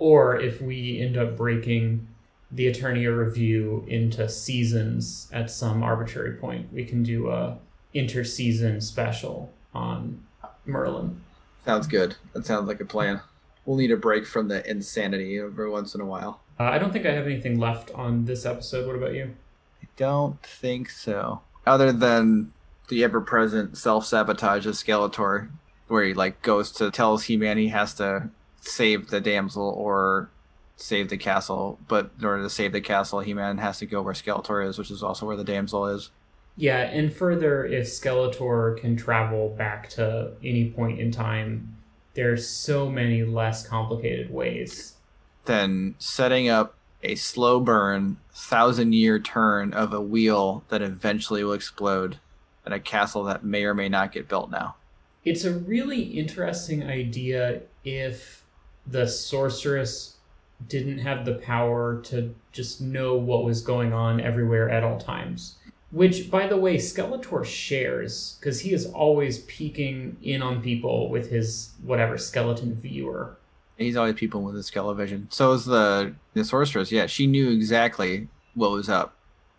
or 0.00 0.38
if 0.40 0.60
we 0.62 1.00
end 1.00 1.16
up 1.16 1.36
breaking 1.36 2.06
the 2.52 2.66
Eternia 2.72 3.16
review 3.16 3.84
into 3.88 4.28
seasons 4.28 5.28
at 5.32 5.50
some 5.50 5.82
arbitrary 5.82 6.32
point, 6.36 6.72
we 6.72 6.84
can 6.84 7.02
do 7.02 7.28
a 7.28 7.58
inter-season 7.94 8.80
special 8.80 9.52
on 9.74 10.22
Merlin. 10.66 11.20
Sounds 11.64 11.86
good. 11.88 12.14
That 12.32 12.46
sounds 12.46 12.68
like 12.68 12.80
a 12.80 12.84
plan. 12.84 13.20
We'll 13.68 13.76
need 13.76 13.90
a 13.90 13.98
break 13.98 14.26
from 14.26 14.48
the 14.48 14.66
insanity 14.66 15.38
every 15.38 15.68
once 15.68 15.94
in 15.94 16.00
a 16.00 16.06
while. 16.06 16.40
Uh, 16.58 16.62
I 16.62 16.78
don't 16.78 16.90
think 16.90 17.04
I 17.04 17.12
have 17.12 17.26
anything 17.26 17.58
left 17.58 17.90
on 17.90 18.24
this 18.24 18.46
episode. 18.46 18.86
What 18.86 18.96
about 18.96 19.12
you? 19.12 19.34
I 19.82 19.86
don't 19.98 20.42
think 20.42 20.88
so. 20.88 21.42
Other 21.66 21.92
than 21.92 22.54
the 22.88 23.04
ever-present 23.04 23.76
self-sabotage 23.76 24.64
of 24.64 24.72
Skeletor, 24.72 25.50
where 25.86 26.02
he 26.02 26.14
like 26.14 26.40
goes 26.40 26.72
to 26.72 26.90
tells 26.90 27.24
He-Man 27.24 27.58
he 27.58 27.68
has 27.68 27.92
to 27.96 28.30
save 28.62 29.10
the 29.10 29.20
damsel 29.20 29.68
or 29.68 30.30
save 30.76 31.10
the 31.10 31.18
castle, 31.18 31.78
but 31.88 32.10
in 32.18 32.24
order 32.24 32.44
to 32.44 32.48
save 32.48 32.72
the 32.72 32.80
castle, 32.80 33.20
He-Man 33.20 33.58
has 33.58 33.80
to 33.80 33.86
go 33.86 34.00
where 34.00 34.14
Skeletor 34.14 34.66
is, 34.66 34.78
which 34.78 34.90
is 34.90 35.02
also 35.02 35.26
where 35.26 35.36
the 35.36 35.44
damsel 35.44 35.88
is. 35.88 36.10
Yeah, 36.56 36.78
and 36.78 37.12
further, 37.12 37.66
if 37.66 37.86
Skeletor 37.86 38.78
can 38.80 38.96
travel 38.96 39.50
back 39.50 39.90
to 39.90 40.32
any 40.42 40.70
point 40.70 41.00
in 41.00 41.10
time, 41.10 41.74
there's 42.18 42.48
so 42.48 42.90
many 42.90 43.22
less 43.22 43.64
complicated 43.64 44.28
ways. 44.28 44.96
than 45.48 45.96
setting 45.98 46.48
up 46.48 46.76
a 47.02 47.16
slow 47.16 47.58
burn, 47.58 48.18
thousand-year 48.32 49.18
turn 49.18 49.72
of 49.72 49.92
a 49.92 50.00
wheel 50.00 50.62
that 50.68 50.82
eventually 50.82 51.42
will 51.42 51.54
explode, 51.54 52.18
and 52.64 52.72
a 52.72 52.78
castle 52.78 53.24
that 53.24 53.42
may 53.42 53.64
or 53.64 53.74
may 53.74 53.88
not 53.88 54.12
get 54.12 54.28
built 54.28 54.50
now. 54.50 54.76
It's 55.24 55.44
a 55.44 55.52
really 55.52 56.02
interesting 56.02 56.84
idea 56.84 57.62
if 57.82 58.44
the 58.86 59.06
sorceress 59.08 60.16
didn't 60.68 60.98
have 60.98 61.24
the 61.24 61.34
power 61.34 62.00
to 62.02 62.34
just 62.52 62.80
know 62.80 63.16
what 63.16 63.44
was 63.44 63.62
going 63.62 63.92
on 63.92 64.20
everywhere 64.20 64.68
at 64.68 64.84
all 64.84 64.98
times. 64.98 65.56
Which, 65.90 66.30
by 66.30 66.46
the 66.46 66.56
way, 66.56 66.76
Skeletor 66.76 67.44
shares 67.44 68.36
because 68.38 68.60
he 68.60 68.72
is 68.72 68.86
always 68.86 69.38
peeking 69.40 70.18
in 70.22 70.42
on 70.42 70.60
people 70.60 71.08
with 71.08 71.30
his 71.30 71.70
whatever 71.82 72.18
skeleton 72.18 72.74
viewer. 72.74 73.38
He's 73.78 73.96
always 73.96 74.14
people 74.14 74.42
with 74.42 74.54
his 74.54 74.66
skeleton. 74.66 75.28
So 75.30 75.52
is 75.52 75.64
the 75.64 76.14
the 76.34 76.44
sorceress. 76.44 76.92
Yeah, 76.92 77.06
she 77.06 77.26
knew 77.26 77.50
exactly 77.50 78.28
what 78.54 78.70
was 78.70 78.88
up, 78.90 79.14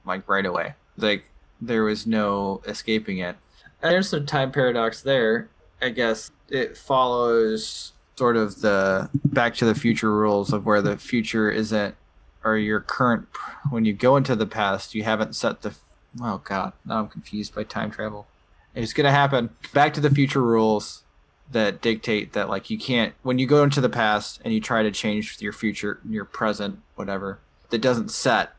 like 0.05 0.27
right 0.29 0.45
away. 0.45 0.75
Like 0.97 1.23
there 1.59 1.83
was 1.83 2.05
no 2.05 2.61
escaping 2.67 3.17
it. 3.19 3.35
And 3.81 3.93
there's 3.93 4.09
some 4.09 4.25
time 4.25 4.51
paradox 4.51 5.01
there. 5.01 5.49
I 5.81 5.89
guess 5.89 6.31
it 6.49 6.77
follows 6.77 7.93
sort 8.17 8.35
of 8.35 8.59
the 8.61 9.09
Back 9.25 9.55
to 9.55 9.65
the 9.65 9.73
Future 9.73 10.13
rules 10.13 10.51
of 10.51 10.65
where 10.65 10.81
the 10.81 10.97
future 10.97 11.49
isn't, 11.49 11.95
or 12.43 12.57
your 12.57 12.81
current. 12.81 13.27
When 13.69 13.85
you 13.85 13.93
go 13.93 14.17
into 14.17 14.35
the 14.35 14.45
past, 14.45 14.93
you 14.93 15.03
haven't 15.03 15.35
set 15.35 15.61
the. 15.61 15.73
Oh 16.21 16.41
God, 16.43 16.73
now 16.85 16.99
I'm 16.99 17.07
confused 17.07 17.55
by 17.55 17.63
time 17.63 17.91
travel. 17.91 18.27
It's 18.75 18.93
gonna 18.93 19.11
happen. 19.11 19.49
Back 19.73 19.93
to 19.95 20.01
the 20.01 20.09
Future 20.09 20.41
rules 20.41 21.03
that 21.51 21.81
dictate 21.81 22.33
that 22.33 22.47
like 22.47 22.69
you 22.69 22.77
can't 22.77 23.13
when 23.23 23.39
you 23.39 23.47
go 23.47 23.63
into 23.63 23.81
the 23.81 23.89
past 23.89 24.39
and 24.45 24.53
you 24.53 24.61
try 24.61 24.83
to 24.83 24.91
change 24.91 25.41
your 25.41 25.51
future 25.51 25.99
your 26.07 26.23
present 26.23 26.77
whatever 26.93 27.39
that 27.71 27.81
doesn't 27.81 28.11
set 28.11 28.53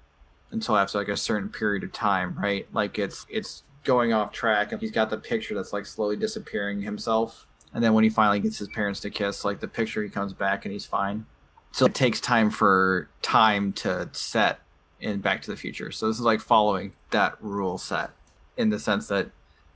until 0.51 0.76
after 0.76 0.98
like 0.98 1.09
a 1.09 1.16
certain 1.16 1.48
period 1.48 1.84
of 1.84 1.92
time, 1.92 2.36
right? 2.38 2.66
Like 2.72 2.98
it's 2.98 3.26
it's 3.28 3.62
going 3.84 4.12
off 4.12 4.32
track 4.32 4.72
and 4.72 4.80
he's 4.80 4.90
got 4.90 5.11
the 5.11 5.16
picture 5.16 5.55
that's 5.55 5.72
like 5.72 5.86
slowly 5.86 6.16
disappearing 6.16 6.82
himself. 6.82 7.46
And 7.72 7.82
then 7.82 7.94
when 7.94 8.05
he 8.05 8.11
finally 8.11 8.40
gets 8.40 8.59
his 8.59 8.68
parents 8.68 9.01
to 9.01 9.11
kiss, 9.11 9.44
like 9.44 9.61
the 9.61 9.68
picture 9.68 10.03
he 10.03 10.09
comes 10.09 10.32
back 10.32 10.64
and 10.64 10.72
he's 10.72 10.86
fine. 10.86 11.26
So 11.72 11.86
it 11.86 11.94
takes 11.94 12.20
time 12.20 12.51
for 12.51 13.09
time 13.22 13.72
to 13.74 14.09
set 14.12 14.59
in 15.01 15.20
Back 15.20 15.42
to 15.42 15.51
the 15.51 15.57
Future. 15.57 15.90
So 15.90 16.09
this 16.09 16.18
is 16.18 16.24
like 16.24 16.40
following 16.40 16.92
that 17.11 17.36
rule 17.40 17.78
set 17.78 18.11
in 18.57 18.70
the 18.70 18.78
sense 18.78 19.09
that 19.09 19.30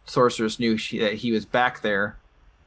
Sorceress 0.05 0.59
knew 0.59 0.77
she, 0.77 0.99
that 0.99 1.15
he 1.15 1.33
was 1.33 1.45
back 1.45 1.83
there, 1.83 2.19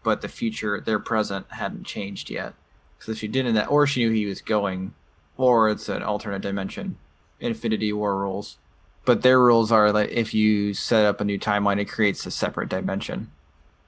but 0.03 0.21
the 0.21 0.27
future, 0.27 0.81
their 0.81 0.99
present, 0.99 1.45
hadn't 1.49 1.85
changed 1.85 2.29
yet. 2.29 2.53
So 2.99 3.13
she 3.13 3.27
didn't 3.27 3.55
that, 3.55 3.69
or 3.69 3.85
she 3.85 4.03
knew 4.03 4.11
he 4.11 4.25
was 4.25 4.41
going, 4.41 4.93
or 5.37 5.69
it's 5.69 5.87
an 5.89 6.01
alternate 6.01 6.41
dimension. 6.41 6.97
Infinity 7.39 7.93
War 7.93 8.17
rules, 8.17 8.57
but 9.05 9.21
their 9.21 9.39
rules 9.39 9.71
are 9.71 9.91
that 9.91 10.09
if 10.09 10.33
you 10.33 10.73
set 10.73 11.05
up 11.05 11.21
a 11.21 11.25
new 11.25 11.37
timeline, 11.37 11.79
it 11.79 11.85
creates 11.85 12.25
a 12.25 12.31
separate 12.31 12.69
dimension. 12.69 13.31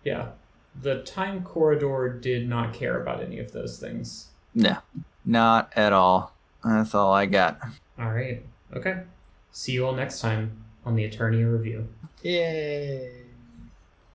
Yeah. 0.03 0.30
The 0.80 1.01
time 1.01 1.43
corridor 1.43 2.09
did 2.09 2.47
not 2.47 2.74
care 2.74 3.01
about 3.01 3.24
any 3.24 3.39
of 3.39 3.51
those 3.51 3.80
things. 3.80 4.28
No, 4.53 4.78
not 5.26 5.74
at 5.76 5.91
all. 5.91 6.34
That's 6.63 6.93
all 6.93 7.11
I 7.11 7.26
got. 7.26 7.59
All 7.97 8.11
right. 8.11 8.45
Okay. 8.76 9.01
See 9.51 9.72
you 9.74 9.86
all 9.86 9.93
next 9.93 10.20
time 10.20 10.63
on 10.86 10.95
the 10.95 11.09
Eternia 11.09 11.51
Review. 11.51 11.88
Yay. 12.22 13.29